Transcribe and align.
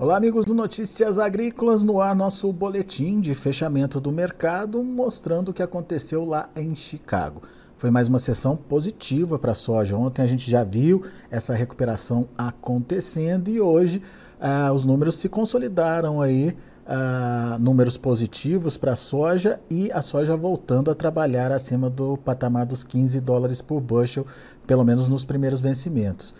Olá, 0.00 0.16
amigos 0.16 0.46
do 0.46 0.54
Notícias 0.54 1.18
Agrícolas, 1.18 1.82
no 1.82 2.00
ar 2.00 2.16
nosso 2.16 2.50
boletim 2.54 3.20
de 3.20 3.34
fechamento 3.34 4.00
do 4.00 4.10
mercado, 4.10 4.82
mostrando 4.82 5.50
o 5.50 5.52
que 5.52 5.62
aconteceu 5.62 6.24
lá 6.24 6.48
em 6.56 6.74
Chicago. 6.74 7.42
Foi 7.76 7.90
mais 7.90 8.08
uma 8.08 8.18
sessão 8.18 8.56
positiva 8.56 9.38
para 9.38 9.52
a 9.52 9.54
soja. 9.54 9.98
Ontem 9.98 10.22
a 10.22 10.26
gente 10.26 10.50
já 10.50 10.64
viu 10.64 11.02
essa 11.30 11.52
recuperação 11.52 12.26
acontecendo 12.38 13.50
e 13.50 13.60
hoje 13.60 14.00
ah, 14.40 14.72
os 14.72 14.86
números 14.86 15.16
se 15.16 15.28
consolidaram 15.28 16.22
aí, 16.22 16.56
ah, 16.86 17.58
números 17.60 17.98
positivos 17.98 18.78
para 18.78 18.94
a 18.94 18.96
soja 18.96 19.60
e 19.70 19.92
a 19.92 20.00
soja 20.00 20.34
voltando 20.34 20.90
a 20.90 20.94
trabalhar 20.94 21.52
acima 21.52 21.90
do 21.90 22.16
patamar 22.16 22.64
dos 22.64 22.82
15 22.82 23.20
dólares 23.20 23.60
por 23.60 23.82
bushel, 23.82 24.24
pelo 24.66 24.82
menos 24.82 25.10
nos 25.10 25.26
primeiros 25.26 25.60
vencimentos. 25.60 26.34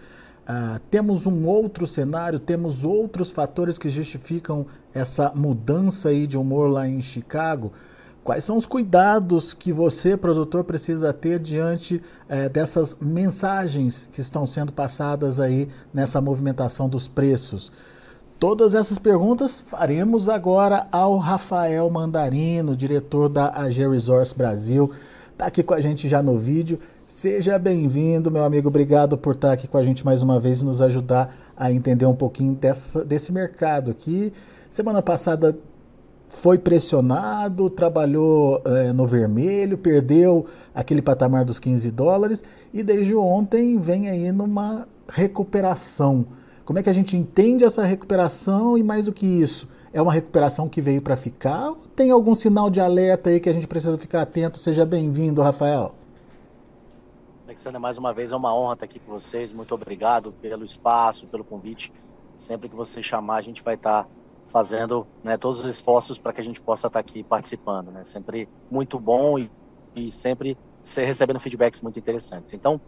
Ah, 0.53 0.81
temos 0.91 1.27
um 1.27 1.47
outro 1.47 1.87
cenário, 1.87 2.37
temos 2.37 2.85
outros 2.85 3.31
fatores 3.31 3.79
que 3.79 3.89
justificam 3.89 4.67
essa 4.93 5.31
mudança 5.33 6.09
aí 6.09 6.27
de 6.27 6.37
humor 6.37 6.69
lá 6.69 6.89
em 6.89 7.01
Chicago. 7.01 7.73
Quais 8.25 8.43
são 8.43 8.57
os 8.57 8.67
cuidados 8.67 9.55
que 9.55 9.73
você, 9.73 10.17
produtor, 10.17 10.65
precisa 10.65 11.13
ter 11.13 11.39
diante 11.39 12.03
eh, 12.29 12.49
dessas 12.49 12.97
mensagens 13.01 14.09
que 14.13 14.21
estão 14.21 14.45
sendo 14.45 14.73
passadas 14.73 15.39
aí 15.39 15.69
nessa 15.95 16.21
movimentação 16.21 16.89
dos 16.89 17.07
preços? 17.07 17.71
Todas 18.37 18.75
essas 18.75 18.99
perguntas 18.99 19.61
faremos 19.61 20.29
agora 20.29 20.89
ao 20.91 21.17
Rafael 21.17 21.89
Mandarino, 21.89 22.75
diretor 22.75 23.29
da 23.29 23.51
AG 23.51 23.89
Resource 23.89 24.37
Brasil. 24.37 24.91
Está 25.31 25.47
aqui 25.47 25.63
com 25.63 25.75
a 25.75 25.81
gente 25.81 26.09
já 26.09 26.21
no 26.21 26.37
vídeo. 26.37 26.81
Seja 27.11 27.59
bem-vindo, 27.59 28.31
meu 28.31 28.45
amigo. 28.45 28.69
Obrigado 28.69 29.19
por 29.19 29.35
estar 29.35 29.51
aqui 29.51 29.67
com 29.67 29.77
a 29.77 29.83
gente 29.83 30.05
mais 30.05 30.23
uma 30.23 30.39
vez 30.39 30.63
e 30.63 30.65
nos 30.65 30.81
ajudar 30.81 31.35
a 31.57 31.73
entender 31.73 32.07
um 32.07 32.15
pouquinho 32.15 32.55
dessa, 32.55 33.05
desse 33.05 33.33
mercado 33.33 33.93
que 33.93 34.33
semana 34.71 35.03
passada 35.03 35.59
foi 36.29 36.57
pressionado, 36.57 37.69
trabalhou 37.69 38.63
é, 38.65 38.93
no 38.93 39.09
vermelho, 39.09 39.77
perdeu 39.77 40.47
aquele 40.73 41.03
patamar 41.03 41.45
dos 41.45 41.59
15 41.59 41.91
dólares 41.91 42.45
e 42.73 42.81
desde 42.81 43.17
ontem 43.17 43.77
vem 43.77 44.09
aí 44.09 44.31
numa 44.31 44.87
recuperação. 45.09 46.25
Como 46.65 46.79
é 46.79 46.83
que 46.85 46.91
a 46.91 46.95
gente 46.95 47.17
entende 47.17 47.65
essa 47.65 47.83
recuperação 47.83 48.79
e 48.79 48.85
mais 48.85 49.07
do 49.07 49.13
que 49.13 49.27
isso? 49.27 49.69
É 49.93 50.01
uma 50.01 50.13
recuperação 50.13 50.69
que 50.69 50.81
veio 50.81 51.03
para 51.03 51.17
ficar 51.17 51.71
ou 51.71 51.77
tem 51.97 52.13
algum 52.13 52.37
sinal 52.37 52.71
de 52.71 52.81
alerta 52.81 53.31
aí 53.31 53.41
que 53.41 53.49
a 53.49 53.53
gente 53.53 53.67
precisa 53.67 53.99
ficar 53.99 54.23
atento? 54.23 54.59
Seja 54.59 54.87
bem-vindo, 54.87 55.43
Rafael. 55.43 56.00
Alexandre, 57.51 57.81
mais 57.81 57.99
uma 57.99 58.13
vez 58.13 58.31
é 58.31 58.37
uma 58.37 58.55
honra 58.55 58.75
estar 58.75 58.85
aqui 58.85 59.01
com 59.01 59.11
vocês. 59.11 59.53
Muito 59.53 59.75
obrigado 59.75 60.31
pelo 60.41 60.65
espaço, 60.65 61.27
pelo 61.27 61.43
convite. 61.43 61.93
Sempre 62.37 62.69
que 62.69 62.77
você 62.77 63.03
chamar, 63.03 63.39
a 63.39 63.41
gente 63.41 63.61
vai 63.61 63.75
estar 63.75 64.07
fazendo 64.47 65.05
né, 65.25 65.37
todos 65.37 65.59
os 65.59 65.65
esforços 65.65 66.17
para 66.17 66.33
que 66.33 66.41
a 66.41 66.45
gente 66.45 66.61
possa 66.61 66.87
estar 66.87 67.01
aqui 67.01 67.25
participando. 67.25 67.91
Né? 67.91 68.05
Sempre 68.05 68.49
muito 68.71 69.01
bom 69.01 69.37
e, 69.37 69.51
e 69.97 70.13
sempre 70.13 70.57
recebendo 70.97 71.41
feedbacks 71.41 71.81
muito 71.81 71.99
interessantes. 71.99 72.53
Então, 72.53 72.81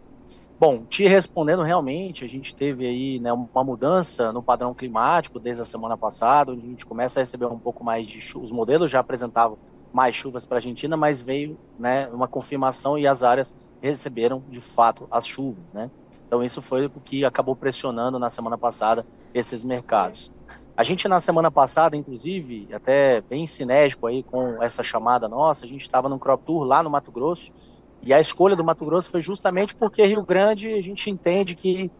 bom, 0.57 0.85
te 0.85 1.05
respondendo 1.09 1.61
realmente, 1.61 2.23
a 2.23 2.29
gente 2.29 2.55
teve 2.55 2.87
aí 2.87 3.19
né, 3.19 3.33
uma 3.33 3.65
mudança 3.65 4.31
no 4.31 4.41
padrão 4.41 4.73
climático 4.73 5.41
desde 5.41 5.61
a 5.61 5.65
semana 5.65 5.97
passada, 5.97 6.53
onde 6.53 6.65
a 6.65 6.69
gente 6.69 6.85
começa 6.85 7.19
a 7.19 7.21
receber 7.21 7.47
um 7.47 7.59
pouco 7.59 7.83
mais 7.83 8.07
de 8.07 8.21
chuva. 8.21 8.45
Os 8.45 8.51
modelos 8.53 8.89
já 8.89 9.01
apresentavam 9.01 9.57
mais 9.93 10.15
chuvas 10.15 10.45
para 10.45 10.57
a 10.57 10.59
Argentina, 10.59 10.97
mas 10.97 11.21
veio 11.21 11.57
né, 11.77 12.07
uma 12.07 12.27
confirmação 12.27 12.97
e 12.97 13.05
as 13.05 13.21
áreas 13.21 13.55
receberam 13.79 14.43
de 14.49 14.59
fato 14.59 15.07
as 15.11 15.27
chuvas, 15.27 15.71
né? 15.71 15.91
Então 16.25 16.43
isso 16.43 16.61
foi 16.61 16.87
o 16.87 16.89
que 16.89 17.23
acabou 17.23 17.55
pressionando 17.55 18.17
na 18.17 18.29
semana 18.29 18.57
passada 18.57 19.05
esses 19.33 19.63
mercados. 19.63 20.31
A 20.75 20.81
gente 20.81 21.07
na 21.07 21.19
semana 21.19 21.51
passada, 21.51 21.95
inclusive, 21.95 22.67
até 22.73 23.21
bem 23.21 23.45
sinérgico 23.45 24.07
aí 24.07 24.23
com 24.23 24.61
essa 24.63 24.81
chamada 24.81 25.29
nossa, 25.29 25.65
a 25.65 25.67
gente 25.67 25.83
estava 25.83 26.09
num 26.09 26.17
crop 26.17 26.43
tour 26.43 26.63
lá 26.63 26.81
no 26.81 26.89
Mato 26.89 27.11
Grosso 27.11 27.53
e 28.01 28.11
a 28.11 28.19
escolha 28.19 28.55
do 28.55 28.63
Mato 28.63 28.83
Grosso 28.83 29.11
foi 29.11 29.21
justamente 29.21 29.75
porque 29.75 30.03
Rio 30.03 30.23
Grande 30.23 30.73
a 30.73 30.81
gente 30.81 31.11
entende 31.11 31.53
que 31.53 31.91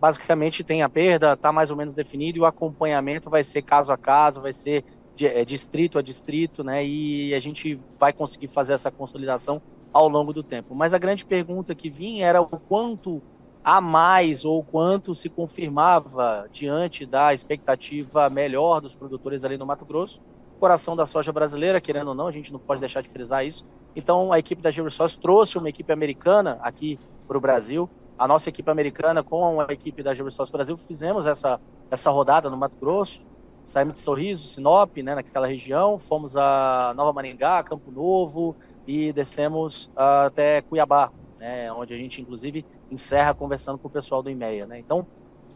basicamente 0.00 0.62
tem 0.62 0.82
a 0.82 0.88
perda, 0.88 1.32
está 1.32 1.50
mais 1.50 1.70
ou 1.70 1.76
menos 1.76 1.92
definido 1.92 2.38
e 2.38 2.40
o 2.40 2.46
acompanhamento 2.46 3.28
vai 3.28 3.42
ser 3.42 3.62
caso 3.62 3.92
a 3.92 3.98
caso, 3.98 4.40
vai 4.40 4.52
ser 4.52 4.84
é, 5.26 5.44
distrito 5.44 5.98
a 5.98 6.02
distrito, 6.02 6.62
né? 6.62 6.84
E 6.84 7.34
a 7.34 7.40
gente 7.40 7.80
vai 7.98 8.12
conseguir 8.12 8.48
fazer 8.48 8.72
essa 8.72 8.90
consolidação 8.90 9.60
ao 9.92 10.08
longo 10.08 10.32
do 10.32 10.42
tempo. 10.42 10.74
Mas 10.74 10.94
a 10.94 10.98
grande 10.98 11.24
pergunta 11.24 11.74
que 11.74 11.90
vinha 11.90 12.26
era 12.26 12.40
o 12.40 12.46
quanto 12.46 13.22
a 13.62 13.80
mais 13.80 14.44
ou 14.44 14.64
quanto 14.64 15.14
se 15.14 15.28
confirmava 15.28 16.46
diante 16.50 17.04
da 17.04 17.34
expectativa 17.34 18.28
melhor 18.30 18.80
dos 18.80 18.94
produtores 18.94 19.44
ali 19.44 19.58
no 19.58 19.66
Mato 19.66 19.84
Grosso. 19.84 20.20
Coração 20.58 20.96
da 20.96 21.06
soja 21.06 21.32
brasileira, 21.32 21.80
querendo 21.80 22.08
ou 22.08 22.14
não, 22.14 22.26
a 22.26 22.32
gente 22.32 22.52
não 22.52 22.58
pode 22.58 22.80
deixar 22.80 23.02
de 23.02 23.08
frisar 23.08 23.44
isso. 23.44 23.64
Então 23.94 24.32
a 24.32 24.38
equipe 24.38 24.62
da 24.62 24.70
Georesource 24.70 25.18
trouxe 25.18 25.58
uma 25.58 25.68
equipe 25.68 25.92
americana 25.92 26.58
aqui 26.62 26.98
para 27.26 27.36
o 27.36 27.40
Brasil. 27.40 27.88
A 28.18 28.28
nossa 28.28 28.48
equipe 28.48 28.70
americana 28.70 29.22
com 29.22 29.60
a 29.60 29.72
equipe 29.72 30.02
da 30.02 30.14
Georesource 30.14 30.52
Brasil 30.52 30.76
fizemos 30.76 31.26
essa, 31.26 31.60
essa 31.90 32.10
rodada 32.10 32.48
no 32.48 32.56
Mato 32.56 32.76
Grosso 32.78 33.22
saímos 33.70 33.94
de 33.94 34.00
Sorriso, 34.00 34.48
Sinop, 34.48 34.96
né, 34.96 35.14
naquela 35.14 35.46
região, 35.46 35.96
fomos 35.96 36.36
a 36.36 36.92
Nova 36.96 37.12
Maringá, 37.12 37.62
Campo 37.62 37.92
Novo 37.92 38.56
e 38.84 39.12
descemos 39.12 39.88
até 39.94 40.60
Cuiabá, 40.60 41.12
né, 41.38 41.72
onde 41.72 41.94
a 41.94 41.96
gente 41.96 42.20
inclusive 42.20 42.66
encerra 42.90 43.32
conversando 43.32 43.78
com 43.78 43.86
o 43.86 43.90
pessoal 43.90 44.24
do 44.24 44.28
IMEA. 44.28 44.66
Né? 44.66 44.80
Então, 44.80 45.06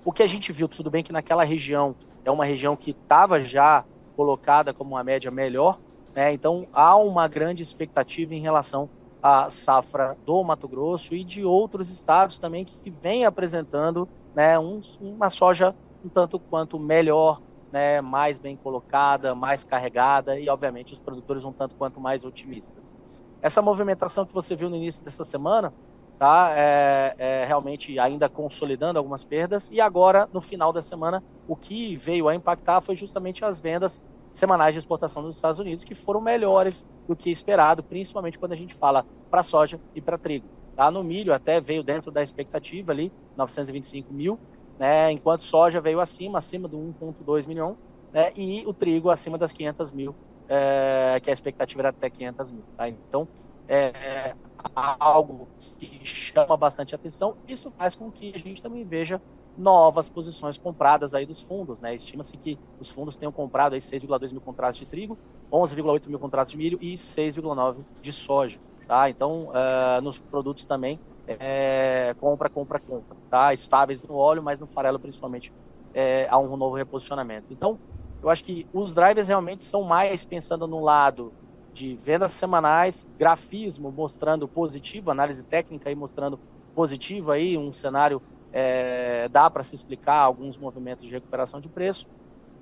o 0.05 0.13
que 0.13 0.23
a 0.23 0.29
gente 0.29 0.53
viu, 0.53 0.69
tudo 0.69 0.93
bem 0.93 1.03
que 1.03 1.13
naquela 1.13 1.43
região 1.43 1.97
é 2.25 2.31
uma 2.31 2.45
região 2.45 2.77
que 2.77 2.93
estava 2.93 3.41
já 3.41 3.85
colocada 4.15 4.73
como 4.73 4.91
uma 4.91 5.03
média 5.03 5.29
melhor, 5.33 5.81
né? 6.15 6.33
então 6.33 6.69
há 6.73 6.97
uma 6.97 7.27
grande 7.27 7.65
expectativa 7.65 8.33
em 8.33 8.41
relação 8.41 8.89
à 9.21 9.51
safra 9.51 10.17
do 10.25 10.41
Mato 10.45 10.69
Grosso 10.69 11.17
e 11.17 11.25
de 11.25 11.45
outros 11.45 11.91
estados 11.91 12.39
também 12.39 12.65
que, 12.65 12.79
que 12.79 12.91
vem 12.91 13.25
apresentando 13.25 14.09
né, 14.37 14.57
um, 14.57 14.81
uma 15.01 15.31
soja 15.31 15.75
um 16.05 16.09
tanto 16.09 16.39
quanto 16.39 16.79
melhor, 16.79 17.41
né, 17.75 18.01
mais 18.01 18.39
bem 18.39 18.57
colocada, 18.57 19.35
mais 19.35 19.65
carregada 19.65 20.39
e, 20.39 20.49
obviamente, 20.49 20.93
os 20.93 21.01
produtores 21.01 21.45
um 21.45 21.51
tanto 21.51 21.75
quanto 21.75 21.99
mais 21.99 22.25
otimistas. 22.25 22.95
Essa 23.43 23.61
movimentação 23.61 24.25
que 24.25 24.33
você 24.33 24.55
viu 24.55 24.71
no 24.71 24.77
início 24.77 25.03
dessa 25.03 25.25
semana 25.25 25.75
tá, 26.17 26.53
é, 26.55 27.17
é 27.19 27.45
realmente 27.45 27.99
ainda 27.99 28.29
consolidando 28.29 28.97
algumas 28.97 29.25
perdas 29.25 29.73
e 29.73 29.81
agora, 29.81 30.29
no 30.33 30.41
final 30.41 30.73
da 30.73 30.81
semana, 30.81 31.21
o 31.49 31.57
que 31.57 31.97
veio 31.97 32.29
a 32.29 32.35
impactar 32.37 32.81
foi 32.81 32.95
justamente 32.95 33.45
as 33.45 33.59
vendas 33.59 34.05
semanais 34.31 34.73
de 34.73 34.79
exportação 34.79 35.21
dos 35.25 35.35
Estados 35.35 35.59
Unidos, 35.59 35.85
que 35.85 35.97
foram 35.97 36.21
melhores 36.21 36.87
do 37.09 37.17
que 37.17 37.29
esperado, 37.29 37.83
principalmente 37.83 38.39
quando 38.39 38.53
a 38.53 38.57
gente 38.57 38.73
fala 38.73 39.05
para 39.29 39.43
soja 39.43 39.81
e 39.97 40.01
para 40.01 40.17
trigo. 40.17 40.47
Tá? 40.77 40.93
No 40.93 41.03
milho 41.03 41.35
até 41.35 41.61
veio 41.61 41.83
dentro 41.83 42.13
da 42.13 42.23
expectativa 42.23 42.93
ali, 42.93 43.13
925 43.37 44.15
mil, 44.15 44.39
né, 44.79 45.13
enquanto 45.13 45.43
soja 45.43 45.81
veio 45.81 46.01
acima, 46.01 46.39
acima 46.39 46.69
do 46.69 46.77
1,2 46.77 47.47
milhão, 47.47 47.77
né, 48.13 48.33
e 48.37 48.65
o 48.67 48.73
trigo 48.73 49.11
acima 49.11 49.39
das 49.39 49.53
500 49.53 49.93
mil, 49.93 50.15
é, 50.49 51.21
que 51.23 51.31
a 51.31 51.33
expectativa 51.33 51.81
era 51.83 51.89
até 51.91 52.11
500 52.11 52.51
mil. 52.51 52.65
Tá? 52.77 52.89
Então, 52.89 53.27
é, 53.69 54.35
algo 54.75 55.49
que 55.79 56.05
chama 56.05 56.57
bastante 56.57 56.95
atenção. 56.95 57.37
Isso 57.47 57.71
faz 57.71 57.95
com 57.95 58.11
que 58.11 58.33
a 58.35 58.39
gente 58.39 58.63
também 58.63 58.85
veja 58.85 59.21
novas 59.57 60.09
posições 60.09 60.59
compradas 60.59 61.15
aí 61.15 61.25
dos 61.25 61.41
fundos. 61.41 61.79
Né? 61.79 61.95
Estima-se 61.95 62.37
que 62.37 62.59
os 62.81 62.91
fundos 62.91 63.17
tenham 63.17 63.33
comprado 63.33 63.77
6,2 63.77 64.33
mil 64.33 64.41
contratos 64.41 64.79
de 64.79 64.87
trigo, 64.87 65.17
11,8 65.53 66.09
mil 66.09 66.19
contratos 66.19 66.53
de 66.53 66.59
milho 66.59 66.79
e 66.81 66.95
6,9 66.95 67.77
de 68.01 68.13
soja. 68.13 68.59
Tá? 68.87 69.09
Então, 69.09 69.49
uh, 69.49 70.01
nos 70.03 70.19
produtos 70.19 70.67
também, 70.67 71.01
é, 71.27 72.15
compra, 72.21 72.49
compra, 72.49 72.79
compra. 72.81 73.17
Tá? 73.31 73.53
Estáveis 73.53 74.03
no 74.03 74.15
óleo, 74.15 74.43
mas 74.43 74.61
no 74.61 74.67
farelo 74.67 74.99
principalmente 74.99 75.53
é, 75.93 76.27
há 76.31 76.39
um 76.39 76.57
novo 76.57 76.77
reposicionamento. 76.77 77.47
Então, 77.51 77.79
eu 78.23 78.31
acho 78.31 78.45
que 78.45 78.67
os 78.73 78.95
drivers 78.95 79.29
realmente 79.29 79.65
são 79.65 79.83
mais 79.83 80.25
pensando 80.25 80.67
no 80.67 80.81
lado 80.81 81.33
de 81.73 81.99
vendas 82.03 82.31
semanais, 82.31 83.07
grafismo 83.19 83.91
mostrando 83.91 84.47
positivo, 84.47 85.11
análise 85.11 85.43
técnica 85.43 85.89
aí 85.89 85.95
mostrando 85.95 86.39
positivo 86.75 87.31
aí, 87.31 87.59
um 87.59 87.73
cenário 87.73 88.23
é, 88.53 89.29
dá 89.29 89.51
para 89.51 89.63
se 89.63 89.75
explicar 89.75 90.19
alguns 90.19 90.57
movimentos 90.57 91.05
de 91.05 91.11
recuperação 91.11 91.61
de 91.61 91.69
preço, 91.69 92.07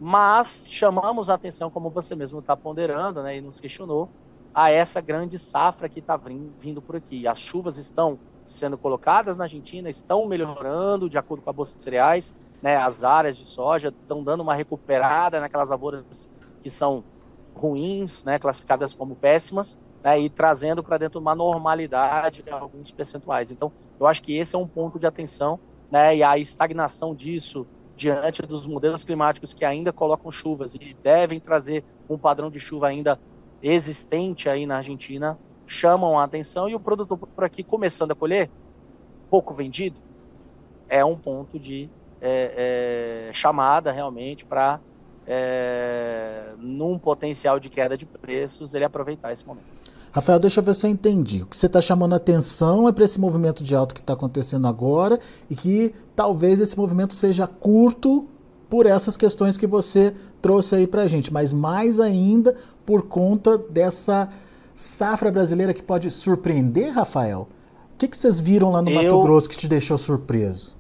mas 0.01 0.67
chamamos 0.69 1.29
a 1.29 1.35
atenção, 1.35 1.71
como 1.71 1.91
você 1.91 2.17
mesmo 2.17 2.39
está 2.39 2.57
ponderando, 2.57 3.23
né, 3.23 3.37
e 3.37 3.41
nos 3.41 3.61
questionou, 3.61 4.09
a 4.55 4.71
essa 4.71 5.01
grande 5.01 5.39
safra 5.39 5.89
que 5.89 6.01
está 6.01 6.17
vindo 6.17 6.83
por 6.83 6.97
aqui. 6.97 7.27
As 7.27 7.39
chuvas 7.39 7.79
estão 7.79 8.19
sendo 8.47 8.77
colocadas 8.77 9.37
na 9.37 9.45
Argentina, 9.45 9.89
estão 9.89 10.27
melhorando 10.27 11.09
de 11.09 11.19
acordo 11.19 11.43
com 11.43 11.51
a 11.51 11.53
Bolsa 11.53 11.77
de 11.77 11.83
Cereais, 11.83 12.35
né, 12.61 12.77
as 12.77 13.03
áreas 13.03 13.37
de 13.37 13.47
soja 13.47 13.89
estão 13.89 14.23
dando 14.23 14.41
uma 14.41 14.55
recuperada 14.55 15.41
naquelas 15.41 15.71
lavouras 15.71 16.29
que 16.63 16.71
são 16.71 17.03
ruins, 17.55 18.23
né, 18.25 18.39
classificadas 18.39 18.95
como 18.95 19.17
péssimas, 19.17 19.77
né, 20.03 20.21
e 20.21 20.31
trazendo 20.31 20.83
para 20.83 20.99
dentro 20.99 21.21
uma 21.21 21.35
normalidade 21.35 22.45
alguns 22.51 22.93
percentuais. 22.93 23.51
Então, 23.51 23.73
eu 23.99 24.07
acho 24.07 24.23
que 24.23 24.37
esse 24.37 24.55
é 24.55 24.59
um 24.59 24.67
ponto 24.67 24.99
de 24.99 25.07
atenção, 25.07 25.59
né, 25.91 26.17
e 26.17 26.23
a 26.23 26.39
estagnação 26.39 27.15
disso 27.15 27.67
diante 27.97 28.43
dos 28.43 28.67
modelos 28.67 29.05
climáticos 29.05 29.53
que 29.53 29.65
ainda 29.65 29.93
colocam 29.93 30.31
chuvas 30.31 30.75
e 30.75 30.97
devem 31.03 31.39
trazer 31.39 31.85
um 32.09 32.17
padrão 32.17 32.51
de 32.51 32.59
chuva 32.59 32.89
ainda 32.89 33.21
existente 33.63 34.49
aí 34.49 34.67
na 34.67 34.79
Argentina, 34.79 35.39
chamam 35.67 36.19
a 36.19 36.25
atenção 36.25 36.69
e 36.69 36.75
o 36.75 36.81
produtor 36.81 37.19
por 37.19 37.45
aqui 37.45 37.63
começando 37.63 38.13
a 38.13 38.15
colher, 38.15 38.51
pouco 39.31 39.55
vendido, 39.55 39.97
é 40.89 41.05
um 41.05 41.17
ponto 41.17 41.59
de 41.59 41.89
é, 42.21 43.29
é, 43.29 43.33
chamada 43.33 43.91
realmente 43.91 44.45
para, 44.45 44.81
é, 45.27 46.53
num 46.59 46.99
potencial 46.99 47.59
de 47.59 47.69
queda 47.69 47.97
de 47.97 48.07
preços, 48.07 48.75
ele 48.75 48.85
aproveitar 48.85 49.33
esse 49.33 49.47
momento. 49.47 49.67
Rafael, 50.13 50.39
deixa 50.39 50.61
eu 50.61 50.65
ver 50.65 50.75
se 50.75 50.87
eu 50.87 50.91
entendi. 50.91 51.43
O 51.43 51.47
que 51.47 51.57
você 51.57 51.67
está 51.67 51.81
chamando 51.81 52.13
a 52.13 52.17
atenção 52.17 52.87
é 52.87 52.93
para 52.93 53.05
esse 53.05 53.19
movimento 53.19 53.65
de 53.65 53.75
alta 53.75 53.95
que 53.95 54.01
está 54.01 54.13
acontecendo 54.13 54.67
agora 54.67 55.19
e 55.49 55.57
que 55.57 55.95
talvez 56.15 56.61
esse 56.61 56.77
movimento 56.77 57.15
seja 57.15 57.47
curto 57.47 58.29
por 58.69 58.85
essas 58.87 59.17
questões 59.17 59.57
que 59.57 59.67
você 59.67 60.15
trouxe 60.41 60.75
aí 60.75 60.87
para 60.87 61.03
a 61.03 61.07
gente, 61.07 61.33
mas 61.33 61.53
mais 61.53 61.99
ainda 61.99 62.55
por 62.85 63.03
conta 63.03 63.57
dessa 63.57 64.29
safra 64.75 65.31
brasileira 65.31 65.75
que 65.75 65.83
pode 65.83 66.11
surpreender, 66.11 66.93
Rafael? 66.93 67.49
O 67.95 67.99
que, 67.99 68.09
que 68.09 68.17
vocês 68.17 68.41
viram 68.41 68.71
lá 68.71 68.83
no 68.83 68.91
eu... 68.91 69.03
Mato 69.03 69.23
Grosso 69.23 69.49
que 69.49 69.57
te 69.57 69.69
deixou 69.69 69.97
surpreso? 69.97 70.75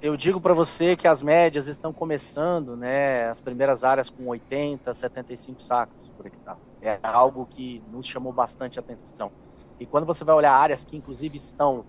eu 0.00 0.16
digo 0.16 0.40
para 0.40 0.54
você 0.54 0.94
que 0.96 1.08
as 1.08 1.22
médias 1.22 1.66
estão 1.66 1.92
começando, 1.92 2.76
né? 2.76 3.28
As 3.28 3.40
primeiras 3.40 3.82
áreas 3.82 4.08
com 4.08 4.26
80, 4.28 4.94
75 4.94 5.60
sacos 5.60 6.08
por 6.16 6.26
hectare. 6.26 6.58
É 6.80 6.98
algo 7.02 7.46
que 7.50 7.82
nos 7.90 8.06
chamou 8.06 8.32
bastante 8.32 8.78
atenção. 8.78 9.32
E 9.80 9.86
quando 9.86 10.06
você 10.06 10.22
vai 10.24 10.34
olhar 10.34 10.52
áreas 10.52 10.84
que, 10.84 10.96
inclusive, 10.96 11.36
estão 11.36 11.84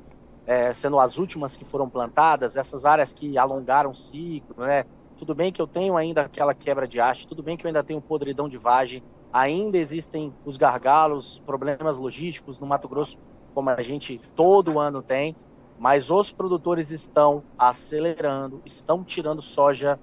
é, 0.47 0.73
sendo 0.73 0.99
as 0.99 1.17
últimas 1.17 1.55
que 1.55 1.63
foram 1.63 1.87
plantadas, 1.87 2.55
essas 2.55 2.83
áreas 2.83 3.13
que 3.13 3.37
alongaram 3.37 3.91
o 3.91 3.95
ciclo, 3.95 4.65
né? 4.65 4.85
Tudo 5.19 5.35
bem 5.35 5.51
que 5.51 5.61
eu 5.61 5.67
tenho 5.67 5.95
ainda 5.95 6.21
aquela 6.21 6.55
quebra 6.55 6.87
de 6.87 6.99
haste, 6.99 7.27
tudo 7.27 7.43
bem 7.43 7.55
que 7.55 7.65
eu 7.65 7.69
ainda 7.69 7.83
tenho 7.83 8.01
podridão 8.01 8.49
de 8.49 8.57
vagem, 8.57 9.03
ainda 9.31 9.77
existem 9.77 10.33
os 10.43 10.57
gargalos, 10.57 11.39
problemas 11.45 11.99
logísticos 11.99 12.59
no 12.59 12.65
Mato 12.65 12.87
Grosso, 12.87 13.19
como 13.53 13.69
a 13.69 13.81
gente 13.81 14.19
todo 14.35 14.79
ano 14.79 15.03
tem 15.03 15.35
mas 15.79 16.11
os 16.11 16.29
produtores 16.29 16.91
estão 16.91 17.41
acelerando, 17.57 18.61
estão 18.65 19.01
tirando 19.01 19.41
soja 19.41 19.97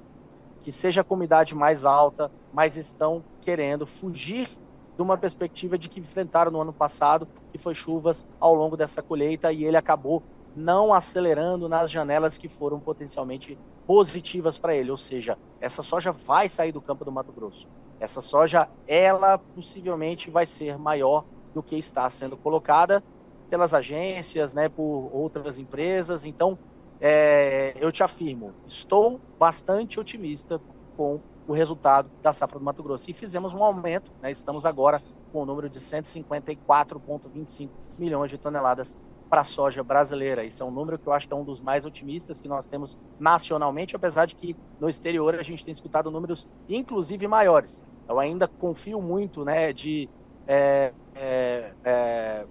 que 0.63 0.73
seja 0.73 1.05
com 1.05 1.15
umidade 1.15 1.55
mais 1.55 1.85
alta, 1.85 2.33
mas 2.53 2.79
estão 2.79 3.23
querendo 3.43 3.87
fugir 3.87 4.49
de 4.97 5.03
uma 5.03 5.19
perspectiva 5.19 5.77
de 5.77 5.91
que 5.91 6.01
enfrentaram 6.01 6.51
no 6.51 6.63
ano 6.63 6.73
passado, 6.73 7.29
que 7.53 7.59
foi 7.59 7.75
chuvas 7.75 8.27
ao 8.41 8.55
longo 8.55 8.75
dessa 8.75 9.03
colheita 9.03 9.53
e 9.53 9.65
ele 9.65 9.77
acabou 9.77 10.23
não 10.57 10.95
acelerando 10.95 11.69
nas 11.69 11.91
janelas 11.91 12.39
que 12.39 12.49
foram 12.49 12.81
potencialmente 12.81 13.59
positivas 13.87 14.57
para 14.57 14.75
ele, 14.75 14.91
ou 14.91 14.97
seja, 14.97 15.39
essa 15.61 15.83
soja 15.83 16.11
vai 16.11 16.49
sair 16.49 16.73
do 16.73 16.81
campo 16.81 17.05
do 17.05 17.13
Mato 17.13 17.31
Grosso. 17.31 17.69
Essa 18.01 18.21
soja, 18.21 18.69
ela 18.89 19.39
possivelmente 19.39 20.31
vai 20.31 20.47
ser 20.47 20.79
maior 20.79 21.25
do 21.55 21.63
que 21.63 21.77
está 21.77 22.09
sendo 22.11 22.37
colocada 22.37 23.05
pelas 23.49 23.73
agências, 23.75 24.53
né, 24.53 24.69
por 24.69 25.11
outras 25.13 25.57
empresas. 25.59 26.25
Então, 26.25 26.59
é, 27.01 27.75
eu 27.79 27.93
te 27.93 28.03
afirmo, 28.03 28.53
estou 28.67 29.21
bastante 29.39 30.01
otimista 30.01 30.61
com 30.97 31.21
o 31.47 31.53
resultado 31.53 32.11
da 32.23 32.33
safra 32.33 32.59
do 32.59 32.65
Mato 32.65 32.83
Grosso. 32.83 33.09
E 33.11 33.15
fizemos 33.15 33.55
um 33.55 33.63
aumento, 33.63 34.11
né, 34.21 34.31
estamos 34.31 34.67
agora 34.67 35.01
com 35.33 35.43
o 35.43 35.47
número 35.47 35.69
de 35.69 35.79
154,25 35.79 37.69
milhões 37.99 38.31
de 38.31 38.39
toneladas 38.39 38.97
para 39.29 39.41
a 39.41 39.45
soja 39.45 39.83
brasileira. 39.83 40.45
Isso 40.45 40.63
é 40.63 40.67
um 40.67 40.71
número 40.71 40.99
que 40.99 41.07
eu 41.07 41.13
acho 41.13 41.27
que 41.27 41.33
é 41.33 41.37
um 41.37 41.45
dos 41.45 41.61
mais 41.61 41.85
otimistas 41.85 42.41
que 42.41 42.49
nós 42.49 42.67
temos 42.67 42.97
nacionalmente, 43.19 43.97
apesar 43.97 44.27
de 44.27 44.35
que 44.35 44.57
no 44.81 44.89
exterior 44.89 45.35
a 45.35 45.43
gente 45.43 45.65
tem 45.65 45.73
escutado 45.73 46.11
números 46.11 46.47
inclusive 46.69 47.27
maiores. 47.27 47.83
Eu 48.09 48.19
ainda 48.21 48.47
confio 48.47 49.01
muito 49.01 49.45
né, 49.45 49.73
de 49.73 50.09
é, 50.47 50.93
é, 51.15 51.73
é, 51.85 52.47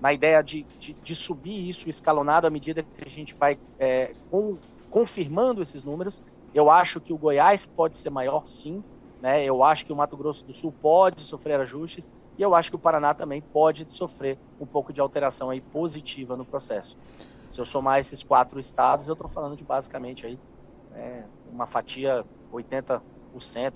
na 0.00 0.12
ideia 0.12 0.42
de, 0.42 0.64
de, 0.78 0.92
de, 0.94 1.16
subir 1.16 1.68
isso 1.68 1.88
escalonado 1.88 2.46
à 2.46 2.50
medida 2.50 2.82
que 2.82 3.04
a 3.04 3.08
gente 3.08 3.34
vai 3.34 3.58
é, 3.78 4.14
com, 4.30 4.56
confirmando 4.90 5.60
esses 5.60 5.82
números. 5.84 6.22
Eu 6.54 6.70
acho 6.70 7.00
que 7.00 7.12
o 7.12 7.18
Goiás 7.18 7.66
pode 7.66 7.96
ser 7.96 8.10
maior, 8.10 8.46
sim. 8.46 8.84
Né? 9.22 9.44
Eu 9.44 9.62
acho 9.62 9.86
que 9.86 9.92
o 9.92 9.96
Mato 9.96 10.16
Grosso 10.16 10.44
do 10.44 10.52
Sul 10.52 10.74
pode 10.82 11.22
sofrer 11.22 11.60
ajustes 11.60 12.12
e 12.36 12.42
eu 12.42 12.56
acho 12.56 12.70
que 12.70 12.76
o 12.76 12.78
Paraná 12.78 13.14
também 13.14 13.40
pode 13.40 13.88
sofrer 13.88 14.36
um 14.60 14.66
pouco 14.66 14.92
de 14.92 15.00
alteração 15.00 15.48
aí 15.48 15.60
positiva 15.60 16.36
no 16.36 16.44
processo. 16.44 16.98
Se 17.48 17.60
eu 17.60 17.64
somar 17.64 18.00
esses 18.00 18.24
quatro 18.24 18.58
estados, 18.58 19.06
eu 19.06 19.12
estou 19.12 19.28
falando 19.28 19.54
de 19.54 19.62
basicamente 19.62 20.26
aí 20.26 20.36
é, 20.96 21.22
uma 21.52 21.66
fatia 21.66 22.24
80% 22.52 23.00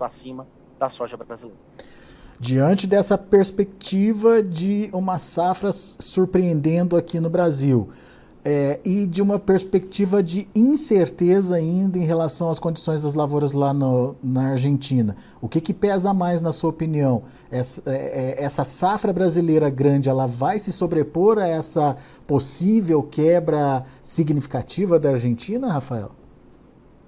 acima 0.01 0.49
da 0.81 0.89
soja 0.89 1.17
brasileira 1.17 1.61
diante 2.39 2.87
dessa 2.87 3.17
perspectiva 3.17 4.43
de 4.43 4.91
uma 4.93 5.17
safra 5.17 5.73
surpreendendo 5.73 6.95
aqui 6.95 7.19
no 7.19 7.31
Brasil 7.31 7.89
é, 8.49 8.79
e 8.85 9.09
de 9.09 9.21
uma 9.21 9.41
perspectiva 9.41 10.23
de 10.23 10.47
incerteza 10.55 11.57
ainda 11.57 11.99
em 11.99 12.05
relação 12.05 12.49
às 12.49 12.61
condições 12.61 13.03
das 13.03 13.15
lavouras 13.15 13.51
lá 13.51 13.75
no, 13.75 14.15
na 14.23 14.51
Argentina. 14.51 15.17
O 15.41 15.49
que, 15.49 15.61
que 15.61 15.75
pesa 15.75 16.15
mais, 16.15 16.41
na 16.41 16.53
sua 16.53 16.71
opinião? 16.71 17.25
Essa, 17.51 17.83
é, 17.91 18.37
é 18.39 18.45
essa 18.45 18.63
safra 18.63 19.13
brasileira 19.13 19.69
grande, 19.69 20.09
ela 20.09 20.29
vai 20.29 20.61
se 20.61 20.73
sobrepor 20.73 21.39
a 21.39 21.49
essa 21.49 21.97
possível 22.25 23.03
quebra 23.03 23.85
significativa 24.01 24.97
da 24.97 25.11
Argentina, 25.11 25.73
Rafael? 25.73 26.13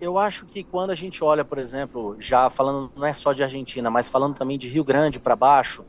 eu 0.01 0.17
acho 0.17 0.47
que 0.47 0.63
quando 0.63 0.91
a 0.91 0.95
gente 0.95 1.25
olha, 1.25 1.45
por 1.45 1.59
exemplo, 1.59 2.17
já 2.21 2.49
falando 2.49 2.89
não 2.95 3.05
é 3.05 3.13
só 3.13 3.33
de 3.33 3.43
Argentina, 3.43 3.91
mas 3.91 4.09
falando 4.09 4.37
também 4.37 4.57
de 4.57 4.69
Rio 4.69 4.85
Grande 4.85 5.19
para 5.19 5.35
baixo, 5.35 5.85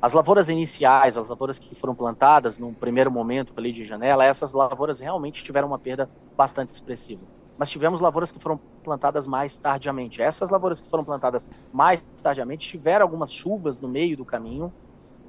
as 0.00 0.12
lavouras 0.12 0.48
iniciais, 0.48 1.18
as 1.18 1.28
lavouras 1.28 1.58
que 1.58 1.74
foram 1.74 1.94
plantadas 1.94 2.58
no 2.58 2.72
primeiro 2.72 3.10
momento 3.10 3.52
ali 3.56 3.70
de 3.70 3.84
janela, 3.84 4.24
essas 4.24 4.52
lavouras 4.52 5.00
realmente 5.00 5.44
tiveram 5.44 5.68
uma 5.68 5.78
perda 5.78 6.08
bastante 6.36 6.72
expressiva. 6.72 7.22
Mas 7.58 7.68
tivemos 7.68 8.00
lavouras 8.00 8.32
que 8.32 8.38
foram 8.38 8.58
plantadas 8.82 9.26
mais 9.26 9.58
tardiamente. 9.58 10.22
Essas 10.22 10.48
lavouras 10.48 10.80
que 10.80 10.88
foram 10.88 11.04
plantadas 11.04 11.46
mais 11.70 12.00
tardiamente 12.22 12.66
tiveram 12.66 13.04
algumas 13.04 13.30
chuvas 13.30 13.78
no 13.78 13.88
meio 13.88 14.16
do 14.16 14.24
caminho 14.24 14.72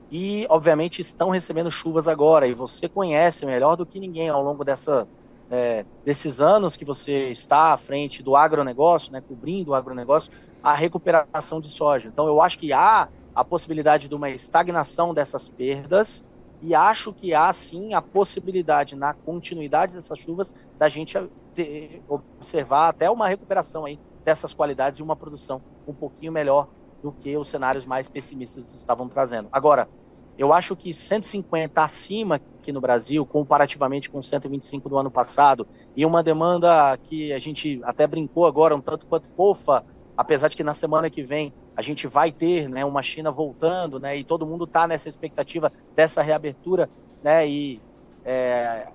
e, 0.09 0.45
obviamente, 0.49 1.01
estão 1.01 1.29
recebendo 1.29 1.69
chuvas 1.69 2.07
agora. 2.07 2.47
E 2.47 2.53
você 2.53 2.87
conhece 2.87 3.45
melhor 3.45 3.75
do 3.75 3.85
que 3.85 3.99
ninguém 3.99 4.29
ao 4.29 4.41
longo 4.41 4.63
dessa 4.63 5.05
é, 5.51 5.85
desses 6.05 6.39
anos 6.39 6.77
que 6.77 6.85
você 6.85 7.29
está 7.29 7.73
à 7.73 7.77
frente 7.77 8.23
do 8.23 8.37
agronegócio, 8.37 9.11
né, 9.11 9.19
cobrindo 9.19 9.71
o 9.71 9.75
agronegócio, 9.75 10.31
a 10.63 10.73
recuperação 10.73 11.59
de 11.59 11.69
soja. 11.69 12.07
Então, 12.07 12.25
eu 12.25 12.41
acho 12.41 12.57
que 12.57 12.71
há 12.71 13.09
a 13.33 13.43
possibilidade 13.43 14.07
de 14.07 14.15
uma 14.15 14.29
estagnação 14.29 15.13
dessas 15.13 15.47
perdas 15.49 16.23
e 16.61 16.75
acho 16.75 17.11
que 17.11 17.33
há 17.33 17.51
sim 17.51 17.93
a 17.93 18.01
possibilidade 18.01 18.95
na 18.95 19.13
continuidade 19.13 19.95
dessas 19.95 20.19
chuvas 20.19 20.53
da 20.77 20.87
gente 20.87 21.17
ter, 21.55 22.03
observar 22.07 22.89
até 22.89 23.09
uma 23.09 23.27
recuperação 23.27 23.85
aí 23.85 23.99
dessas 24.23 24.53
qualidades 24.53 24.99
e 24.99 25.03
uma 25.03 25.15
produção 25.15 25.61
um 25.87 25.93
pouquinho 25.93 26.31
melhor 26.31 26.67
do 27.01 27.11
que 27.11 27.35
os 27.35 27.47
cenários 27.47 27.85
mais 27.85 28.07
pessimistas 28.07 28.73
estavam 28.75 29.09
trazendo. 29.09 29.49
Agora, 29.51 29.89
eu 30.37 30.53
acho 30.53 30.75
que 30.75 30.93
150 30.93 31.83
acima 31.83 32.35
aqui 32.35 32.71
no 32.71 32.79
Brasil, 32.79 33.25
comparativamente 33.25 34.09
com 34.09 34.21
125 34.21 34.87
do 34.87 34.97
ano 34.97 35.11
passado, 35.11 35.67
e 35.95 36.05
uma 36.05 36.23
demanda 36.23 36.97
que 37.03 37.33
a 37.33 37.39
gente 37.39 37.81
até 37.83 38.05
brincou 38.05 38.45
agora 38.45 38.75
um 38.75 38.81
tanto 38.81 39.05
quanto 39.07 39.27
fofa, 39.29 39.83
apesar 40.15 40.47
de 40.47 40.55
que 40.55 40.63
na 40.63 40.73
semana 40.73 41.09
que 41.09 41.23
vem 41.23 41.53
a 41.75 41.81
gente 41.81 42.07
vai 42.07 42.31
ter 42.31 42.69
né, 42.69 42.83
uma 42.83 43.01
China 43.01 43.31
voltando, 43.31 43.99
né, 43.99 44.15
e 44.17 44.23
todo 44.23 44.45
mundo 44.45 44.65
está 44.65 44.87
nessa 44.87 45.07
expectativa 45.07 45.71
dessa 45.95 46.21
reabertura, 46.21 46.89
né, 47.23 47.47
e 47.47 47.81
é, 48.25 48.87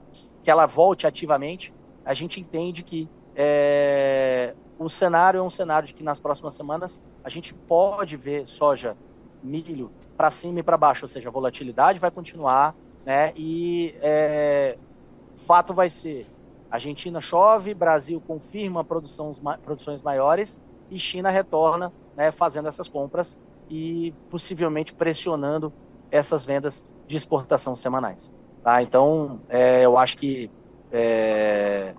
que 0.42 0.50
ela 0.50 0.66
volte 0.66 1.06
ativamente, 1.06 1.72
a 2.04 2.14
gente 2.14 2.40
entende 2.40 2.82
que 2.82 3.08
é, 3.34 4.54
o 4.78 4.88
cenário 4.88 5.38
é 5.38 5.42
um 5.42 5.50
cenário 5.50 5.88
de 5.88 5.94
que 5.94 6.04
nas 6.04 6.18
próximas 6.18 6.54
semanas 6.54 7.00
a 7.24 7.28
gente 7.28 7.52
pode 7.52 8.16
ver 8.16 8.46
soja, 8.46 8.96
milho 9.42 9.90
para 10.16 10.30
cima 10.30 10.60
e 10.60 10.62
para 10.62 10.76
baixo, 10.76 11.04
ou 11.04 11.08
seja, 11.08 11.28
a 11.28 11.32
volatilidade 11.32 11.98
vai 11.98 12.10
continuar, 12.10 12.74
né? 13.04 13.32
E 13.36 13.94
é, 14.00 14.78
fato 15.36 15.74
vai 15.74 15.90
ser: 15.90 16.26
Argentina 16.70 17.20
chove, 17.20 17.74
Brasil 17.74 18.20
confirma 18.26 18.84
produção, 18.84 19.34
produções 19.62 20.02
maiores 20.02 20.60
e 20.90 20.98
China 20.98 21.30
retorna, 21.30 21.92
né, 22.16 22.30
fazendo 22.30 22.68
essas 22.68 22.88
compras 22.88 23.38
e 23.68 24.14
possivelmente 24.30 24.94
pressionando 24.94 25.72
essas 26.10 26.44
vendas 26.44 26.84
de 27.06 27.16
exportação 27.16 27.76
semanais. 27.76 28.30
Tá? 28.62 28.82
Então, 28.82 29.40
é, 29.48 29.84
eu 29.84 29.96
acho 29.98 30.16
que 30.16 30.50
é, 30.90 31.94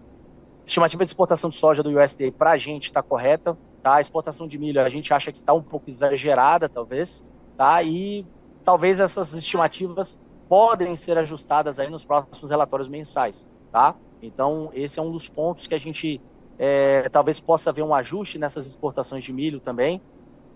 a 0.64 0.66
estimativa 0.66 1.06
de 1.06 1.10
exportação 1.10 1.50
de 1.50 1.58
soja 1.58 1.84
do 1.84 1.90
USDA 1.90 2.32
para 2.32 2.52
a 2.52 2.58
gente 2.58 2.86
está 2.86 3.02
correta. 3.02 3.58
Tá? 3.82 3.96
A 3.96 4.02
exportação 4.02 4.48
de 4.48 4.58
milho 4.58 4.82
a 4.82 4.90
gente 4.90 5.14
acha 5.14 5.32
que 5.32 5.40
está 5.40 5.54
um 5.54 5.62
pouco 5.62 5.90
exagerada, 5.90 6.68
talvez. 6.68 7.24
Tá? 7.56 7.82
E 7.84 8.26
talvez 8.64 9.00
essas 9.00 9.34
estimativas 9.34 10.20
podem 10.48 10.96
ser 10.96 11.18
ajustadas 11.18 11.80
aí 11.80 11.90
nos 11.90 12.06
próximos 12.06 12.52
relatórios 12.52 12.90
mensais, 12.90 13.46
tá? 13.72 13.96
Então, 14.22 14.70
esse 14.74 15.00
é 15.00 15.02
um 15.02 15.12
dos 15.12 15.28
pontos 15.28 15.68
que 15.68 15.76
a 15.76 15.78
gente 15.78 16.22
é, 16.58 17.08
talvez 17.10 17.40
possa 17.40 17.70
haver 17.70 17.84
um 17.84 17.94
ajuste 17.94 18.38
nessas 18.38 18.66
exportações 18.66 19.24
de 19.24 19.32
milho 19.32 19.60
também, 19.60 20.02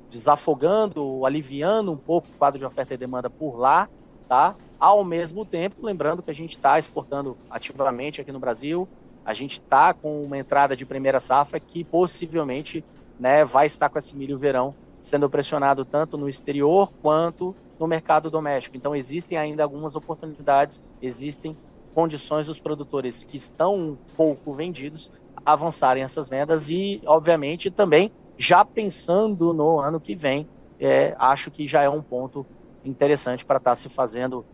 desafogando, 0.10 1.25
aliviando 1.25 1.91
um 1.91 1.98
pouco 1.98 2.27
o 2.27 2.38
quadro 2.38 2.60
de 2.60 2.65
oferta 2.65 2.93
e 2.93 2.98
demanda 2.98 3.29
por 3.29 3.58
lá, 3.58 3.88
tá? 4.27 4.55
Ao 4.79 5.03
mesmo 5.03 5.46
tempo, 5.46 5.86
lembrando 5.86 6.24
que 6.24 6.31
a 6.31 6.36
gente 6.36 6.58
está 6.58 6.79
exportando 6.79 7.38
ativamente 7.50 8.20
aqui 8.20 8.31
no 8.31 8.39
Brasil, 8.39 8.88
a 9.24 9.34
gente 9.34 9.62
está 9.62 9.93
com 9.93 10.24
uma 10.24 10.38
entrada 10.38 10.75
de 10.75 10.86
primeira 10.86 11.20
safra 11.20 11.60
que 11.60 11.84
possivelmente 11.84 12.84
né, 13.20 13.46
vai 13.46 13.67
estar 13.67 13.88
com 13.89 14.00
esse 14.00 14.15
milho 14.15 14.38
verão 14.38 14.74
sendo 15.00 15.29
pressionado 15.29 15.84
tanto 15.84 16.17
no 16.17 16.29
exterior 16.29 16.91
quanto 17.01 17.55
no 17.79 17.88
mercado 17.88 18.29
doméstico. 18.29 18.77
Então, 18.77 18.96
existem 18.96 19.38
ainda 19.38 19.63
algumas 19.63 19.96
oportunidades, 19.96 20.81
existem 21.01 21.58
condições 21.93 22.48
dos 22.48 22.60
produtores 22.60 23.24
que 23.24 23.38
estão 23.38 23.98
pouco 24.15 24.53
vendidos 24.53 25.12
avançarem 25.45 26.03
essas 26.03 26.29
vendas 26.29 26.69
e, 26.69 27.01
obviamente, 27.05 27.69
também 27.71 28.12
já 28.38 28.65
pensando 28.65 29.53
no 29.53 29.79
ano 29.79 30.00
que 30.00 30.15
vem, 30.15 30.48
é, 30.79 31.15
acho 31.19 31.51
que 31.51 31.67
já 31.67 31.81
é 31.81 31.89
um 31.89 32.01
ponto 32.01 32.45
interessante 32.83 33.45
para 33.45 33.57
estar 33.57 33.71
tá 33.71 33.75
se 33.75 33.88
fazendo 33.89 34.45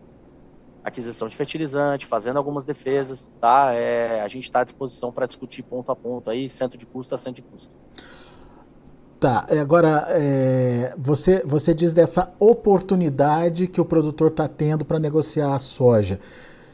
aquisição 0.84 1.28
de 1.28 1.36
fertilizante, 1.36 2.06
fazendo 2.06 2.38
algumas 2.38 2.66
defesas, 2.66 3.30
tá? 3.42 3.74
É, 3.74 4.22
a 4.22 4.28
gente 4.28 4.46
está 4.46 4.62
à 4.62 4.64
disposição 4.64 5.12
para 5.12 5.26
discutir 5.26 5.64
ponto 5.64 5.92
a 5.92 5.96
ponto 5.96 6.30
aí, 6.30 6.50
centro 6.50 6.78
de 6.78 6.86
custo 6.86 7.14
a 7.14 7.18
centro 7.18 7.42
de 7.42 7.50
custo. 7.50 7.70
Tá, 9.20 9.46
agora 9.60 10.06
é, 10.10 10.94
você, 10.98 11.42
você 11.44 11.74
diz 11.74 11.94
dessa 11.94 12.32
oportunidade 12.40 13.68
que 13.68 13.82
o 13.82 13.86
produtor 13.86 14.30
está 14.30 14.48
tendo 14.48 14.86
para 14.86 15.00
negociar 15.00 15.56
a 15.56 15.60
soja. 15.60 16.20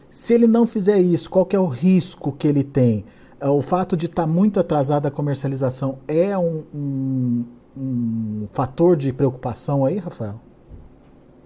Se 0.09 0.33
ele 0.33 0.45
não 0.45 0.67
fizer 0.67 0.99
isso, 0.99 1.29
qual 1.29 1.45
que 1.45 1.55
é 1.55 1.59
o 1.59 1.65
risco 1.65 2.31
que 2.33 2.47
ele 2.47 2.63
tem? 2.63 3.05
É, 3.43 3.49
o 3.49 3.61
fato 3.61 3.97
de 3.97 4.05
estar 4.05 4.23
tá 4.23 4.27
muito 4.27 4.57
atrasada 4.57 5.09
a 5.09 5.11
comercialização 5.11 5.99
é 6.07 6.37
um, 6.37 6.65
um, 6.73 7.45
um 7.75 8.47
fator 8.53 8.95
de 8.95 9.11
preocupação 9.11 9.85
aí, 9.85 9.97
Rafael? 9.97 10.39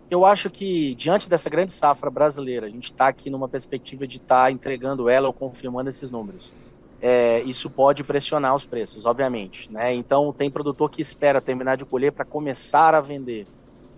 Eu 0.08 0.24
acho 0.24 0.48
que, 0.52 0.94
diante 0.94 1.28
dessa 1.28 1.50
grande 1.50 1.74
safra 1.74 2.12
brasileira, 2.12 2.68
a 2.68 2.70
gente 2.70 2.92
está 2.92 3.08
aqui 3.08 3.32
numa 3.32 3.50
perspectiva 3.50 4.06
de 4.06 4.18
estar 4.18 4.44
tá 4.44 4.52
entregando 4.52 5.10
ela 5.10 5.26
ou 5.26 5.34
confirmando 5.34 5.90
esses 5.90 6.12
números. 6.12 6.54
É, 7.02 7.42
isso 7.42 7.68
pode 7.68 8.04
pressionar 8.04 8.56
os 8.56 8.64
preços, 8.64 9.04
obviamente. 9.04 9.72
Né? 9.72 9.96
Então, 9.96 10.32
tem 10.32 10.52
produtor 10.52 10.92
que 10.92 11.02
espera 11.02 11.42
terminar 11.42 11.78
de 11.78 11.86
colher 11.86 12.12
para 12.12 12.24
começar 12.24 12.94
a 12.94 13.02
vender. 13.02 13.48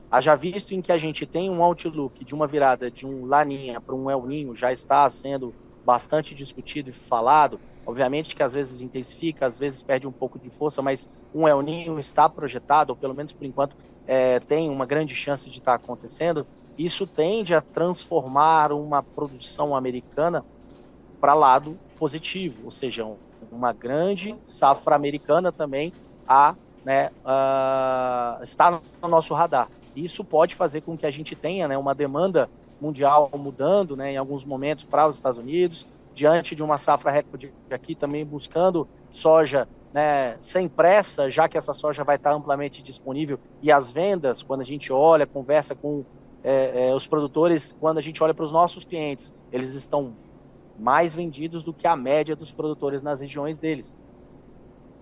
Haja 0.10 0.36
visto 0.36 0.74
em 0.74 0.82
que 0.82 0.94
a 0.94 0.98
gente 0.98 1.26
tem 1.26 1.50
um 1.50 1.62
outlook 1.62 2.24
de 2.24 2.34
uma 2.34 2.48
virada 2.48 2.90
de 2.90 3.06
um 3.06 3.26
Laninha 3.26 3.82
para 3.82 3.94
um 3.94 4.10
El 4.10 4.26
Ninho, 4.26 4.56
já 4.56 4.72
está 4.72 5.08
sendo 5.10 5.54
bastante 5.86 6.34
discutido 6.34 6.90
e 6.90 6.94
falado. 6.94 7.60
Obviamente 7.90 8.36
que 8.36 8.44
às 8.44 8.54
vezes 8.54 8.82
intensifica, 8.82 9.48
às 9.48 9.58
vezes 9.58 9.82
perde 9.82 10.08
um 10.08 10.12
pouco 10.12 10.38
de 10.38 10.48
força, 10.52 10.80
mas 10.80 11.10
um 11.34 11.48
El 11.48 11.64
Ninho 11.64 12.00
está 12.00 12.30
projetado, 12.30 12.92
ou 12.92 12.96
pelo 12.96 13.16
menos 13.16 13.32
por 13.34 13.48
enquanto 13.48 13.76
é, 14.06 14.40
tem 14.42 14.70
uma 14.70 14.86
grande 14.86 15.16
chance 15.16 15.50
de 15.50 15.58
estar 15.58 15.74
acontecendo. 15.74 16.46
Isso 16.78 17.08
tende 17.08 17.56
a 17.56 17.62
transformar 17.62 18.72
uma 18.72 19.02
produção 19.02 19.76
americana 19.76 20.46
para 21.20 21.34
lado 21.34 21.80
positivo, 21.98 22.66
ou 22.66 22.70
seja, 22.70 23.08
uma 23.52 23.74
grande 23.74 24.36
safra 24.44 24.96
americana 24.96 25.52
também 25.52 25.92
a 26.28 26.54
né, 26.86 27.10
uh, 27.26 28.44
está 28.44 28.80
no 29.02 29.08
nosso 29.08 29.34
radar. 29.34 29.68
Isso 29.96 30.24
pode 30.24 30.54
fazer 30.54 30.82
com 30.82 30.96
que 30.96 31.08
a 31.08 31.12
gente 31.12 31.36
tenha 31.36 31.68
né, 31.68 31.76
uma 31.76 31.96
demanda 31.96 32.48
mundial 32.80 33.32
mudando 33.34 33.98
né, 33.98 34.14
em 34.14 34.18
alguns 34.18 34.46
momentos 34.46 34.86
para 34.86 35.08
os 35.08 35.16
Estados 35.16 35.40
Unidos, 35.40 35.88
diante 36.20 36.54
de 36.54 36.62
uma 36.62 36.78
safra 36.78 37.10
recorde 37.10 37.54
aqui 37.72 37.96
também 37.96 38.26
buscando 38.26 38.86
soja 39.10 39.70
né, 39.94 40.36
sem 40.42 40.68
pressa, 40.68 41.32
já 41.32 41.48
que 41.48 41.58
essa 41.58 41.72
soja 41.72 42.04
vai 42.04 42.18
estar 42.18 42.34
amplamente 42.34 42.84
disponível 42.84 43.40
e 43.62 43.72
as 43.72 43.90
vendas, 43.90 44.44
quando 44.44 44.60
a 44.60 44.66
gente 44.66 44.92
olha, 44.92 45.26
conversa 45.26 45.74
com 45.74 46.04
é, 46.44 46.90
é, 46.90 46.94
os 46.94 47.08
produtores, 47.08 47.74
quando 47.80 48.00
a 48.00 48.02
gente 48.02 48.22
olha 48.22 48.34
para 48.34 48.44
os 48.44 48.52
nossos 48.52 48.84
clientes, 48.84 49.34
eles 49.50 49.74
estão 49.74 50.14
mais 50.78 51.16
vendidos 51.16 51.64
do 51.64 51.74
que 51.74 51.88
a 51.88 51.96
média 51.96 52.36
dos 52.36 52.52
produtores 52.52 53.02
nas 53.02 53.22
regiões 53.22 53.58
deles. 53.58 53.98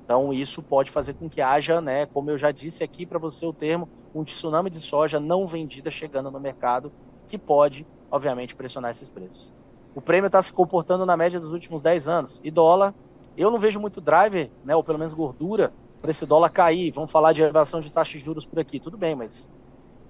Então, 0.05 0.31
isso 0.31 0.61
pode 0.61 0.91
fazer 0.91 1.15
com 1.15 1.27
que 1.27 1.41
haja, 1.41 1.81
né, 1.81 2.05
como 2.05 2.29
eu 2.29 2.37
já 2.37 2.51
disse 2.51 2.83
aqui 2.83 3.07
para 3.07 3.17
você 3.17 3.43
o 3.43 3.51
termo, 3.51 3.89
um 4.13 4.23
tsunami 4.23 4.69
de 4.69 4.79
soja 4.79 5.19
não 5.19 5.47
vendida 5.47 5.89
chegando 5.89 6.29
no 6.29 6.39
mercado, 6.39 6.91
que 7.27 7.39
pode, 7.39 7.87
obviamente, 8.11 8.55
pressionar 8.55 8.91
esses 8.91 9.09
preços. 9.09 9.51
O 9.97 10.01
prêmio 10.01 10.27
está 10.27 10.39
se 10.43 10.53
comportando 10.53 11.07
na 11.07 11.17
média 11.17 11.39
dos 11.39 11.51
últimos 11.51 11.81
10 11.81 12.07
anos. 12.07 12.39
E 12.43 12.51
dólar, 12.51 12.93
eu 13.35 13.49
não 13.49 13.57
vejo 13.57 13.79
muito 13.79 13.99
driver, 13.99 14.47
né, 14.63 14.75
ou 14.75 14.83
pelo 14.83 14.99
menos 14.99 15.11
gordura, 15.11 15.73
para 15.99 16.11
esse 16.11 16.23
dólar 16.23 16.51
cair. 16.51 16.91
Vamos 16.91 17.09
falar 17.09 17.33
de 17.33 17.41
elevação 17.41 17.81
de 17.81 17.91
taxas 17.91 18.19
de 18.19 18.19
juros 18.19 18.45
por 18.45 18.59
aqui. 18.59 18.79
Tudo 18.79 18.95
bem, 18.95 19.15
mas 19.15 19.49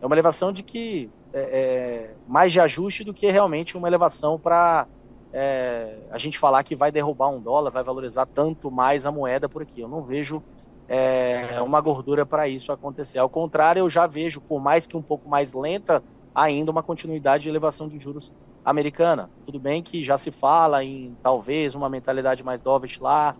é 0.01 0.05
uma 0.05 0.13
elevação 0.13 0.51
de 0.51 0.61
que 0.61 1.09
é, 1.31 1.39
é 1.39 2.15
mais 2.27 2.51
de 2.51 2.59
ajuste 2.59 3.05
do 3.05 3.13
que 3.13 3.31
realmente 3.31 3.77
uma 3.77 3.87
elevação 3.87 4.37
para 4.37 4.87
é, 5.31 5.99
a 6.11 6.17
gente 6.17 6.37
falar 6.37 6.65
que 6.65 6.75
vai 6.75 6.91
derrubar 6.91 7.29
um 7.29 7.39
dólar, 7.39 7.71
vai 7.71 7.81
valorizar 7.81 8.25
tanto 8.25 8.69
mais 8.69 9.05
a 9.05 9.11
moeda 9.11 9.47
por 9.47 9.61
aqui. 9.61 9.79
Eu 9.79 9.87
não 9.87 10.03
vejo 10.03 10.43
é, 10.89 11.61
uma 11.61 11.79
gordura 11.79 12.25
para 12.25 12.45
isso 12.45 12.73
acontecer. 12.73 13.19
Ao 13.19 13.29
contrário, 13.29 13.79
eu 13.79 13.89
já 13.89 14.05
vejo, 14.05 14.41
por 14.41 14.59
mais 14.59 14.85
que 14.85 14.97
um 14.97 15.01
pouco 15.01 15.29
mais 15.29 15.53
lenta, 15.53 16.03
ainda 16.43 16.71
uma 16.71 16.83
continuidade 16.83 17.43
de 17.43 17.49
elevação 17.49 17.87
de 17.87 17.99
juros 17.99 18.31
americana. 18.63 19.29
Tudo 19.45 19.59
bem 19.59 19.81
que 19.81 20.03
já 20.03 20.17
se 20.17 20.29
fala 20.29 20.83
em 20.83 21.15
talvez 21.23 21.73
uma 21.73 21.89
mentalidade 21.89 22.43
mais 22.43 22.61
dovish 22.61 22.99
lá, 22.99 23.35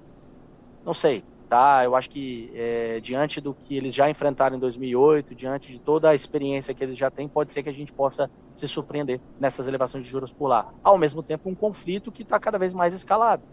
não 0.83 0.93
sei 0.93 1.23
tá? 1.47 1.83
Eu 1.83 1.95
acho 1.95 2.09
que 2.09 2.51
é, 2.53 2.99
diante 2.99 3.39
do 3.39 3.53
que 3.53 3.75
eles 3.75 3.93
já 3.93 4.09
enfrentaram 4.09 4.55
em 4.55 4.59
2008, 4.59 5.33
diante 5.33 5.71
de 5.71 5.79
toda 5.79 6.09
a 6.09 6.15
experiência 6.15 6.73
que 6.73 6.83
eles 6.83 6.97
já 6.97 7.09
têm, 7.09 7.27
pode 7.27 7.51
ser 7.51 7.63
que 7.63 7.69
a 7.69 7.73
gente 7.73 7.91
possa 7.91 8.29
se 8.53 8.67
surpreender 8.67 9.19
nessas 9.39 9.67
elevações 9.67 10.03
de 10.03 10.09
juros 10.09 10.31
por 10.31 10.47
lá. 10.47 10.69
Ao 10.83 10.97
mesmo 10.97 11.23
tempo, 11.23 11.49
um 11.49 11.55
conflito 11.55 12.11
que 12.11 12.23
está 12.23 12.39
cada 12.39 12.57
vez 12.57 12.73
mais 12.73 12.93
escalado. 12.93 13.43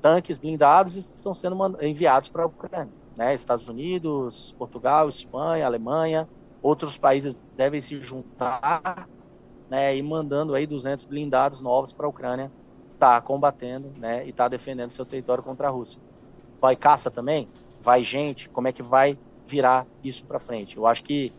Tanques 0.00 0.38
blindados 0.38 0.96
estão 0.96 1.34
sendo 1.34 1.56
enviados 1.82 2.28
para 2.28 2.44
a 2.44 2.46
Ucrânia, 2.46 2.88
né? 3.16 3.34
Estados 3.34 3.68
Unidos, 3.68 4.54
Portugal, 4.58 5.08
Espanha, 5.08 5.66
Alemanha, 5.66 6.28
outros 6.62 6.96
países 6.96 7.42
devem 7.56 7.80
se 7.80 8.00
juntar, 8.02 9.08
né? 9.68 9.96
E 9.96 10.02
mandando 10.02 10.54
aí 10.54 10.66
200 10.66 11.04
blindados 11.04 11.60
novos 11.60 11.92
para 11.92 12.06
a 12.06 12.08
Ucrânia, 12.08 12.50
tá 12.98 13.20
combatendo, 13.20 13.92
né? 13.96 14.26
E 14.26 14.32
tá 14.32 14.48
defendendo 14.48 14.90
seu 14.90 15.04
território 15.04 15.42
contra 15.42 15.68
a 15.68 15.70
Rússia 15.70 16.00
vai 16.60 16.76
caça 16.76 17.10
também? 17.10 17.48
Vai 17.80 18.04
gente? 18.04 18.48
Como 18.48 18.68
é 18.68 18.72
que 18.72 18.82
vai 18.82 19.18
virar 19.46 19.86
isso 20.04 20.24
para 20.24 20.38
frente? 20.38 20.76
Eu 20.76 20.86
acho 20.86 21.02
que 21.02 21.32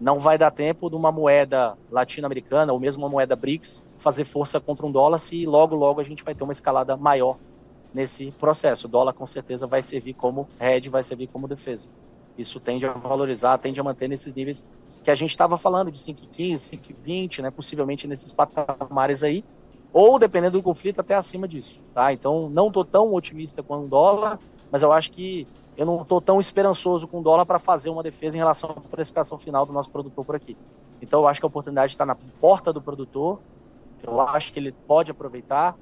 não 0.00 0.20
vai 0.20 0.38
dar 0.38 0.52
tempo 0.52 0.88
de 0.88 0.94
uma 0.94 1.10
moeda 1.10 1.76
latino-americana 1.90 2.72
ou 2.72 2.78
mesmo 2.78 3.02
uma 3.02 3.08
moeda 3.08 3.34
BRICS 3.34 3.82
fazer 3.98 4.24
força 4.24 4.60
contra 4.60 4.86
um 4.86 4.92
dólar 4.92 5.18
se 5.18 5.44
logo, 5.44 5.74
logo 5.74 6.00
a 6.00 6.04
gente 6.04 6.22
vai 6.22 6.34
ter 6.34 6.44
uma 6.44 6.52
escalada 6.52 6.96
maior 6.96 7.36
nesse 7.92 8.30
processo. 8.30 8.86
O 8.86 8.90
dólar 8.90 9.12
com 9.12 9.26
certeza 9.26 9.66
vai 9.66 9.82
servir 9.82 10.14
como 10.14 10.46
hedge, 10.60 10.88
vai 10.88 11.02
servir 11.02 11.26
como 11.26 11.48
defesa. 11.48 11.88
Isso 12.38 12.60
tende 12.60 12.86
a 12.86 12.92
valorizar, 12.92 13.58
tende 13.58 13.80
a 13.80 13.84
manter 13.84 14.08
nesses 14.08 14.34
níveis 14.34 14.64
que 15.02 15.10
a 15.10 15.14
gente 15.14 15.30
estava 15.30 15.58
falando 15.58 15.90
de 15.90 15.98
5,15, 15.98 16.78
5,20, 17.04 17.42
né, 17.42 17.50
possivelmente 17.50 18.06
nesses 18.06 18.30
patamares 18.30 19.24
aí, 19.24 19.44
ou 19.92 20.18
dependendo 20.18 20.58
do 20.58 20.62
conflito 20.62 21.00
até 21.00 21.14
acima 21.14 21.48
disso, 21.48 21.80
tá? 21.92 22.12
Então 22.12 22.48
não 22.48 22.68
estou 22.68 22.84
tão 22.84 23.12
otimista 23.14 23.62
com 23.62 23.84
o 23.84 23.88
dólar, 23.88 24.38
mas 24.70 24.82
eu 24.82 24.92
acho 24.92 25.10
que 25.10 25.48
eu 25.76 25.86
não 25.86 26.02
estou 26.02 26.20
tão 26.20 26.38
esperançoso 26.38 27.08
com 27.08 27.20
o 27.20 27.22
dólar 27.22 27.46
para 27.46 27.58
fazer 27.58 27.88
uma 27.90 28.02
defesa 28.02 28.36
em 28.36 28.38
relação 28.38 28.70
à 28.70 28.74
precificação 28.74 29.38
final 29.38 29.64
do 29.64 29.72
nosso 29.72 29.90
produtor 29.90 30.24
por 30.24 30.36
aqui. 30.36 30.56
Então 31.00 31.20
eu 31.20 31.28
acho 31.28 31.40
que 31.40 31.46
a 31.46 31.48
oportunidade 31.48 31.92
está 31.92 32.04
na 32.04 32.14
porta 32.14 32.72
do 32.72 32.82
produtor, 32.82 33.40
eu 34.02 34.20
acho 34.20 34.52
que 34.52 34.58
ele 34.58 34.72
pode 34.72 35.10
aproveitar 35.10 35.76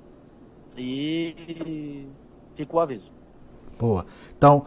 e 0.76 2.06
fica 2.54 2.76
o 2.76 2.80
aviso. 2.80 3.10
Boa. 3.78 4.06
Então, 4.36 4.64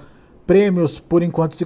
prêmios, 0.50 1.00
por 1.00 1.22
enquanto, 1.22 1.54
se 1.54 1.64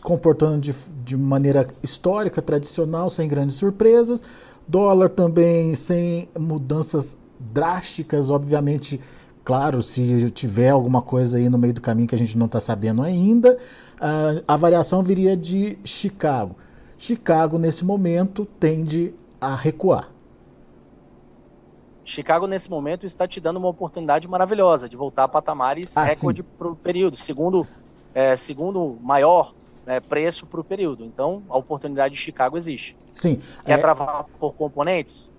comportando 0.00 0.58
de, 0.58 0.74
de 1.04 1.18
maneira 1.18 1.68
histórica, 1.82 2.40
tradicional, 2.40 3.10
sem 3.10 3.28
grandes 3.28 3.56
surpresas. 3.56 4.22
Dólar 4.66 5.10
também 5.10 5.74
sem 5.74 6.26
mudanças 6.34 7.18
drásticas, 7.38 8.30
obviamente 8.30 8.98
Claro, 9.44 9.80
se 9.80 10.28
tiver 10.32 10.70
alguma 10.70 11.00
coisa 11.00 11.38
aí 11.38 11.48
no 11.48 11.56
meio 11.56 11.72
do 11.72 11.80
caminho 11.80 12.08
que 12.08 12.16
a 12.16 12.18
gente 12.18 12.36
não 12.36 12.46
está 12.46 12.58
sabendo 12.58 13.00
ainda, 13.00 13.56
a 14.48 14.56
variação 14.56 15.04
viria 15.04 15.36
de 15.36 15.78
Chicago. 15.84 16.56
Chicago, 16.98 17.56
nesse 17.56 17.84
momento, 17.84 18.44
tende 18.58 19.14
a 19.40 19.54
recuar. 19.54 20.10
Chicago, 22.04 22.48
nesse 22.48 22.68
momento, 22.68 23.06
está 23.06 23.28
te 23.28 23.40
dando 23.40 23.58
uma 23.58 23.68
oportunidade 23.68 24.26
maravilhosa 24.26 24.88
de 24.88 24.96
voltar 24.96 25.22
a 25.22 25.28
patamares 25.28 25.96
ah, 25.96 26.02
recorde 26.02 26.42
para 26.42 26.66
o 26.66 26.74
período, 26.74 27.16
segundo, 27.16 27.64
é, 28.16 28.34
segundo 28.34 28.96
maior 29.02 29.52
né, 29.84 30.00
preço 30.00 30.46
para 30.46 30.58
o 30.58 30.64
período. 30.64 31.04
Então, 31.04 31.42
a 31.50 31.58
oportunidade 31.58 32.14
de 32.14 32.20
Chicago 32.20 32.56
existe. 32.56 32.96
Sim. 33.12 33.38
Quer 33.62 33.74
é... 33.74 33.76
travar 33.76 34.24
por 34.40 34.54
componentes? 34.54 35.30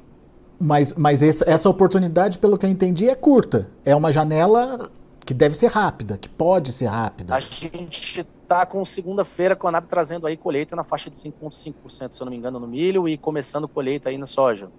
Mas, 0.60 0.94
mas 0.94 1.24
essa, 1.24 1.50
essa 1.50 1.68
oportunidade, 1.68 2.38
pelo 2.38 2.56
que 2.56 2.68
eu 2.68 2.70
entendi, 2.70 3.10
é 3.10 3.16
curta. 3.16 3.68
É 3.84 3.96
uma 3.96 4.12
janela 4.12 4.92
que 5.26 5.34
deve 5.34 5.56
ser 5.56 5.68
rápida, 5.68 6.20
que 6.20 6.30
pode 6.30 6.72
ser 6.72 6.86
rápida. 6.86 7.34
A 7.34 7.40
gente 7.40 8.20
está 8.20 8.64
com 8.64 8.86
segunda-feira 8.86 9.56
com 9.56 9.68
a 9.68 9.72
Conab 9.72 9.88
trazendo 9.88 10.28
aí 10.28 10.38
colheita 10.38 10.76
na 10.76 10.84
faixa 10.84 11.10
de 11.10 11.18
5,5%, 11.18 12.14
se 12.14 12.22
eu 12.22 12.26
não 12.26 12.32
me 12.32 12.38
engano, 12.38 12.60
no 12.60 12.68
milho 12.68 13.10
e 13.10 13.18
começando 13.18 13.68
colheita 13.68 14.10
aí 14.10 14.20
na 14.20 14.28
soja. 14.28 14.70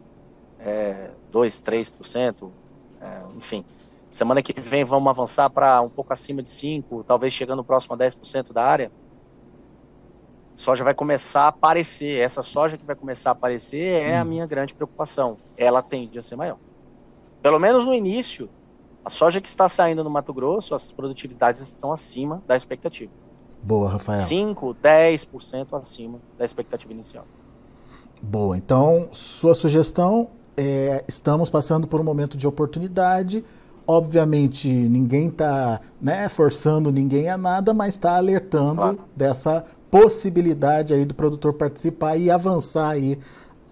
É, 0.61 1.11
2, 1.33 1.61
3%, 1.61 2.49
é, 3.01 3.21
enfim. 3.37 3.65
Semana 4.11 4.43
que 4.43 4.59
vem 4.59 4.85
vamos 4.85 5.09
avançar 5.09 5.51
para 5.51 5.81
um 5.83 5.89
pouco 5.89 6.13
acima 6.13 6.43
de 6.43 6.49
5%, 6.49 7.05
talvez 7.07 7.33
chegando 7.33 7.63
próximo 7.63 7.95
a 7.95 7.99
10% 7.99 8.53
da 8.53 8.65
área. 8.65 8.91
Soja 10.57 10.83
vai 10.83 10.95
começar 10.95 11.43
a 11.43 11.49
aparecer. 11.49 12.21
Essa 12.21 12.43
soja 12.43 12.77
que 12.77 12.85
vai 12.85 12.97
começar 12.97 13.31
a 13.31 13.33
aparecer 13.33 14.03
é 14.03 14.19
hum. 14.19 14.23
a 14.23 14.25
minha 14.25 14.47
grande 14.47 14.75
preocupação. 14.75 15.37
Ela 15.57 15.83
tende 15.83 16.19
a 16.19 16.23
ser 16.23 16.37
maior. 16.37 16.59
Pelo 17.43 17.59
menos 17.59 17.85
no 17.85 17.95
início, 17.95 18.49
a 19.05 19.11
soja 19.11 19.41
que 19.41 19.49
está 19.49 19.69
saindo 19.69 20.03
no 20.03 20.11
Mato 20.11 20.33
Grosso, 20.33 20.75
as 20.75 20.91
produtividades 20.91 21.61
estão 21.61 21.93
acima 21.93 22.43
da 22.47 22.57
expectativa. 22.57 23.13
Boa, 23.63 23.89
Rafael. 23.89 24.21
5, 24.21 24.77
10% 24.83 25.79
acima 25.79 26.19
da 26.37 26.45
expectativa 26.45 26.93
inicial. 26.93 27.25
Boa, 28.21 28.57
então 28.57 29.09
sua 29.13 29.55
sugestão 29.55 30.29
é, 30.57 31.05
estamos 31.07 31.49
passando 31.49 31.87
por 31.87 32.01
um 32.01 32.05
momento 32.05 32.37
de 32.37 32.49
oportunidade. 32.49 33.45
Obviamente, 33.91 34.69
ninguém 34.69 35.29
está 35.29 35.81
né, 35.99 36.29
forçando 36.29 36.93
ninguém 36.93 37.31
a 37.31 37.39
nada, 37.39 37.73
mas 37.73 37.95
está 37.95 38.19
alertando 38.19 38.83
claro. 38.83 38.99
dessa 39.17 39.65
possibilidade 39.91 40.93
aí 40.93 41.07
do 41.07 41.15
produtor 41.15 41.55
participar 41.55 42.19
e 42.19 42.31
avançar 42.31 42.91
aí 42.91 43.19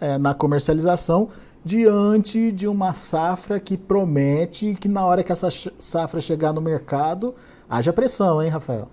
é, 0.01 0.17
na 0.17 0.33
comercialização 0.33 1.29
diante 1.63 2.51
de 2.51 2.67
uma 2.67 2.95
safra 2.95 3.61
que 3.61 3.77
promete 3.77 4.75
que 4.77 4.89
na 4.89 5.05
hora 5.05 5.23
que 5.23 5.33
essa 5.33 5.49
safra 5.77 6.19
chegar 6.19 6.55
no 6.55 6.63
mercado, 6.63 7.35
haja 7.69 7.93
pressão, 7.93 8.43
hein, 8.43 8.49
Rafael? 8.49 8.89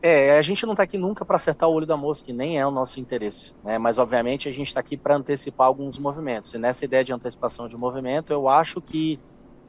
É, 0.00 0.38
a 0.38 0.42
gente 0.42 0.64
não 0.64 0.72
está 0.72 0.84
aqui 0.84 0.96
nunca 0.96 1.22
para 1.22 1.36
acertar 1.36 1.68
o 1.68 1.72
olho 1.74 1.84
da 1.84 1.98
moça, 1.98 2.24
que 2.24 2.32
nem 2.32 2.58
é 2.58 2.66
o 2.66 2.70
nosso 2.70 2.98
interesse, 2.98 3.52
né? 3.62 3.76
Mas 3.76 3.98
obviamente 3.98 4.48
a 4.48 4.52
gente 4.52 4.68
está 4.68 4.80
aqui 4.80 4.96
para 4.96 5.16
antecipar 5.16 5.66
alguns 5.66 5.98
movimentos. 5.98 6.54
E 6.54 6.58
nessa 6.58 6.82
ideia 6.86 7.04
de 7.04 7.12
antecipação 7.12 7.68
de 7.68 7.76
movimento, 7.76 8.32
eu 8.32 8.48
acho 8.48 8.80
que 8.80 9.20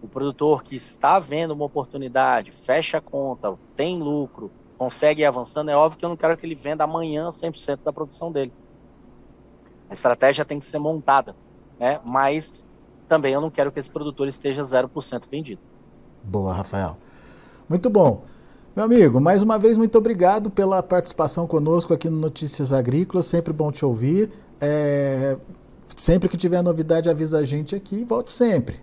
o 0.02 0.08
produtor 0.08 0.64
que 0.64 0.76
está 0.76 1.20
vendo 1.20 1.52
uma 1.52 1.66
oportunidade, 1.66 2.52
fecha 2.52 2.98
a 2.98 3.02
conta, 3.02 3.58
tem 3.76 4.00
lucro, 4.00 4.52
consegue 4.78 5.22
ir 5.22 5.26
avançando, 5.26 5.70
é 5.70 5.76
óbvio 5.76 6.00
que 6.00 6.06
eu 6.06 6.10
não 6.10 6.18
quero 6.18 6.38
que 6.38 6.46
ele 6.46 6.56
venda 6.56 6.84
amanhã 6.84 7.30
100% 7.30 7.80
da 7.84 7.92
produção 7.92 8.32
dele. 8.32 8.54
A 9.90 9.94
estratégia 9.94 10.46
tem 10.46 10.60
que 10.60 10.66
ser 10.66 10.80
montada 10.80 11.36
né? 11.80 12.00
Mas 12.04 12.66
também 13.08 13.34
eu 13.34 13.42
não 13.42 13.50
quero 13.50 13.72
que 13.72 13.80
esse 13.80 13.90
produtor 13.90 14.28
esteja 14.28 14.62
0% 14.62 15.24
vendido. 15.32 15.62
Boa, 16.24 16.54
Rafael. 16.54 16.98
Muito 17.68 17.90
bom. 17.90 18.24
Meu 18.76 18.86
amigo, 18.86 19.20
mais 19.20 19.42
uma 19.42 19.58
vez, 19.58 19.78
muito 19.78 19.98
obrigado 19.98 20.50
pela 20.52 20.84
participação 20.84 21.48
conosco 21.48 21.94
aqui 21.94 22.10
no 22.10 22.18
Notícias 22.18 22.72
Agrícolas. 22.72 23.26
Sempre 23.26 23.54
bom 23.54 23.72
te 23.72 23.86
ouvir. 23.86 24.30
É... 24.60 25.38
Sempre 25.96 26.30
que 26.30 26.38
tiver 26.38 26.62
novidade, 26.62 27.10
avisa 27.10 27.40
a 27.40 27.44
gente 27.44 27.76
aqui. 27.76 28.06
Volte 28.06 28.32
sempre. 28.32 28.80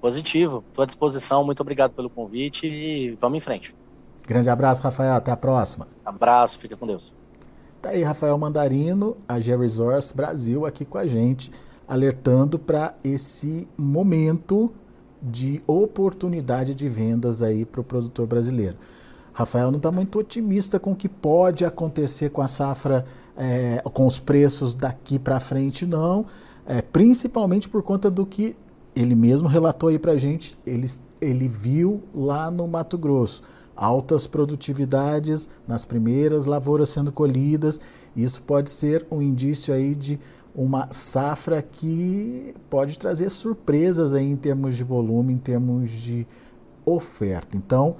Positivo. 0.00 0.64
Estou 0.68 0.82
à 0.82 0.86
disposição. 0.86 1.44
Muito 1.44 1.60
obrigado 1.60 1.92
pelo 1.92 2.08
convite 2.08 2.66
e 2.66 3.16
vamos 3.20 3.38
em 3.38 3.40
frente. 3.40 3.74
Grande 4.26 4.48
abraço, 4.48 4.82
Rafael. 4.82 5.14
Até 5.14 5.30
a 5.30 5.36
próxima. 5.36 5.86
Abraço. 6.04 6.58
Fica 6.58 6.76
com 6.76 6.86
Deus. 6.86 7.12
Tá 7.82 7.90
aí, 7.90 8.02
Rafael 8.02 8.36
Mandarino, 8.36 9.16
a 9.26 9.40
G 9.40 9.56
Resource 9.56 10.14
Brasil, 10.14 10.66
aqui 10.66 10.84
com 10.84 10.98
a 10.98 11.06
gente 11.06 11.50
alertando 11.90 12.56
para 12.56 12.94
esse 13.02 13.68
momento 13.76 14.72
de 15.20 15.60
oportunidade 15.66 16.72
de 16.72 16.88
vendas 16.88 17.42
aí 17.42 17.64
para 17.64 17.80
o 17.80 17.84
produtor 17.84 18.28
brasileiro. 18.28 18.76
Rafael 19.32 19.72
não 19.72 19.78
está 19.78 19.90
muito 19.90 20.16
otimista 20.16 20.78
com 20.78 20.92
o 20.92 20.96
que 20.96 21.08
pode 21.08 21.64
acontecer 21.64 22.30
com 22.30 22.42
a 22.42 22.46
safra, 22.46 23.04
é, 23.36 23.82
com 23.92 24.06
os 24.06 24.20
preços 24.20 24.76
daqui 24.76 25.18
para 25.18 25.40
frente, 25.40 25.84
não. 25.84 26.26
É, 26.64 26.80
principalmente 26.80 27.68
por 27.68 27.82
conta 27.82 28.08
do 28.08 28.24
que 28.24 28.56
ele 28.94 29.14
mesmo 29.14 29.48
relatou 29.48 29.88
aí 29.88 29.98
para 29.98 30.12
a 30.12 30.16
gente, 30.16 30.58
ele, 30.66 30.86
ele 31.20 31.48
viu 31.48 32.02
lá 32.14 32.50
no 32.50 32.66
Mato 32.66 32.98
Grosso. 32.98 33.42
Altas 33.76 34.26
produtividades 34.26 35.48
nas 35.66 35.86
primeiras 35.86 36.44
lavouras 36.44 36.90
sendo 36.90 37.10
colhidas. 37.10 37.80
Isso 38.14 38.42
pode 38.42 38.70
ser 38.70 39.06
um 39.10 39.22
indício 39.22 39.72
aí 39.72 39.94
de 39.94 40.20
uma 40.54 40.88
safra 40.90 41.62
que 41.62 42.54
pode 42.68 42.98
trazer 42.98 43.30
surpresas 43.30 44.12
aí 44.12 44.30
em 44.30 44.36
termos 44.36 44.76
de 44.76 44.84
volume, 44.84 45.32
em 45.32 45.38
termos 45.38 45.88
de 45.88 46.26
oferta. 46.84 47.56
Então, 47.56 47.96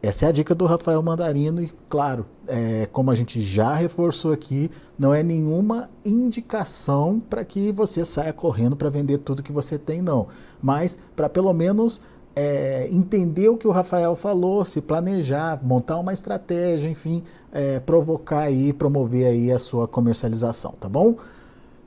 essa 0.00 0.26
é 0.26 0.28
a 0.28 0.32
dica 0.32 0.54
do 0.54 0.64
Rafael 0.64 1.02
Mandarino 1.02 1.60
e, 1.60 1.72
claro, 1.88 2.24
é, 2.46 2.88
como 2.92 3.10
a 3.10 3.14
gente 3.14 3.40
já 3.40 3.74
reforçou 3.74 4.32
aqui, 4.32 4.70
não 4.96 5.12
é 5.12 5.22
nenhuma 5.22 5.90
indicação 6.04 7.20
para 7.28 7.44
que 7.44 7.72
você 7.72 8.04
saia 8.04 8.32
correndo 8.32 8.76
para 8.76 8.88
vender 8.88 9.18
tudo 9.18 9.42
que 9.42 9.50
você 9.50 9.76
tem, 9.76 10.00
não. 10.00 10.28
Mas 10.62 10.96
para 11.16 11.28
pelo 11.28 11.52
menos 11.52 12.00
é, 12.36 12.88
entender 12.92 13.48
o 13.48 13.56
que 13.56 13.66
o 13.66 13.72
Rafael 13.72 14.14
falou, 14.14 14.64
se 14.64 14.80
planejar, 14.80 15.58
montar 15.64 15.98
uma 15.98 16.12
estratégia, 16.12 16.88
enfim, 16.88 17.24
é, 17.50 17.80
provocar 17.80 18.42
aí, 18.42 18.72
promover 18.72 19.26
aí 19.26 19.50
a 19.50 19.58
sua 19.58 19.88
comercialização, 19.88 20.74
tá 20.78 20.88
bom? 20.88 21.16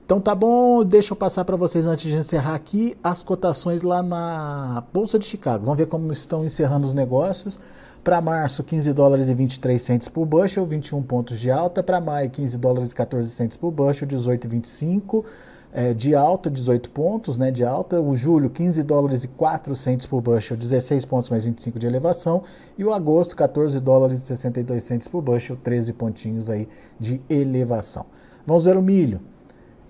Então 0.05 0.19
tá 0.19 0.35
bom, 0.35 0.83
deixa 0.83 1.13
eu 1.13 1.15
passar 1.15 1.45
para 1.45 1.55
vocês 1.55 1.87
antes 1.87 2.11
de 2.11 2.17
encerrar 2.17 2.55
aqui 2.55 2.97
as 3.01 3.23
cotações 3.23 3.81
lá 3.81 4.03
na 4.03 4.83
Bolsa 4.91 5.17
de 5.17 5.23
Chicago. 5.23 5.63
Vamos 5.63 5.77
ver 5.77 5.85
como 5.85 6.11
estão 6.11 6.43
encerrando 6.43 6.85
os 6.85 6.93
negócios. 6.93 7.57
Para 8.03 8.19
março, 8.19 8.63
15 8.63 8.93
dólares 8.93 9.29
e 9.29 9.33
23 9.35 9.79
centes 9.79 10.07
por 10.07 10.25
bushel, 10.25 10.65
21 10.65 11.03
pontos 11.03 11.39
de 11.39 11.51
alta. 11.51 11.83
Para 11.83 12.01
maio, 12.01 12.31
15 12.31 12.57
dólares 12.57 12.91
e 12.91 12.95
14 12.95 13.29
centes 13.29 13.55
por 13.55 13.69
bushel, 13.69 14.07
18,25 14.07 15.23
é, 15.71 15.93
de 15.93 16.15
alta, 16.15 16.49
18 16.49 16.89
pontos 16.89 17.37
né, 17.37 17.51
de 17.51 17.63
alta. 17.63 18.01
O 18.01 18.15
julho, 18.15 18.49
15 18.49 18.81
dólares 18.81 19.23
e 19.23 19.27
4 19.27 19.75
centes 19.75 20.07
por 20.07 20.19
bushel, 20.19 20.57
16 20.57 21.05
pontos 21.05 21.29
mais 21.29 21.45
25 21.45 21.77
de 21.77 21.85
elevação. 21.85 22.41
E 22.75 22.83
o 22.83 22.91
agosto, 22.91 23.35
14 23.35 23.79
dólares 23.79 24.17
e 24.17 24.21
62 24.25 24.83
centes 24.83 25.07
por 25.07 25.21
bushel, 25.21 25.55
13 25.55 25.93
pontinhos 25.93 26.49
aí 26.49 26.67
de 26.99 27.21
elevação. 27.29 28.07
Vamos 28.47 28.65
ver 28.65 28.77
o 28.77 28.81
milho. 28.81 29.21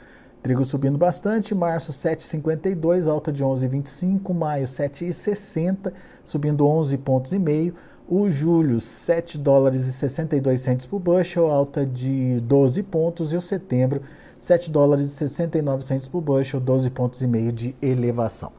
Trigo 0.43 0.65
subindo 0.65 0.97
bastante, 0.97 1.55
março 1.55 1.93
7,52, 1.93 3.09
alta 3.09 3.31
de 3.31 3.45
11,25, 3.45 4.33
maio 4.33 4.65
7,60, 4.65 5.93
subindo 6.25 6.67
11 6.67 6.97
pontos 6.97 7.31
e 7.31 7.39
meio. 7.39 7.73
O 8.09 8.29
julho 8.29 8.77
7 8.81 9.39
dólares 9.39 9.85
e 9.87 9.93
62 9.93 10.59
centos 10.59 10.85
por 10.85 10.99
bushel, 10.99 11.49
alta 11.49 11.85
de 11.85 12.41
12 12.41 12.83
pontos 12.83 13.31
e 13.31 13.37
o 13.37 13.41
setembro 13.41 14.01
7 14.37 14.69
dólares 14.69 15.05
e 15.05 15.09
69 15.09 15.85
centos 15.85 16.09
por 16.09 16.19
bushel, 16.19 16.59
12 16.59 16.89
pontos 16.89 17.21
e 17.21 17.27
meio 17.27 17.53
de 17.53 17.73
elevação. 17.81 18.51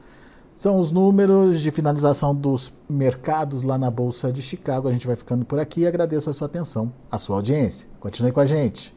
São 0.56 0.78
os 0.78 0.90
números 0.90 1.60
de 1.60 1.70
finalização 1.70 2.34
dos 2.34 2.72
mercados 2.88 3.62
lá 3.62 3.76
na 3.76 3.90
Bolsa 3.90 4.32
de 4.32 4.40
Chicago. 4.40 4.88
A 4.88 4.92
gente 4.92 5.06
vai 5.06 5.16
ficando 5.16 5.44
por 5.44 5.58
aqui. 5.58 5.86
Agradeço 5.86 6.30
a 6.30 6.32
sua 6.32 6.46
atenção, 6.46 6.90
a 7.10 7.18
sua 7.18 7.36
audiência. 7.36 7.86
Continue 8.00 8.32
com 8.32 8.40
a 8.40 8.46
gente. 8.46 8.96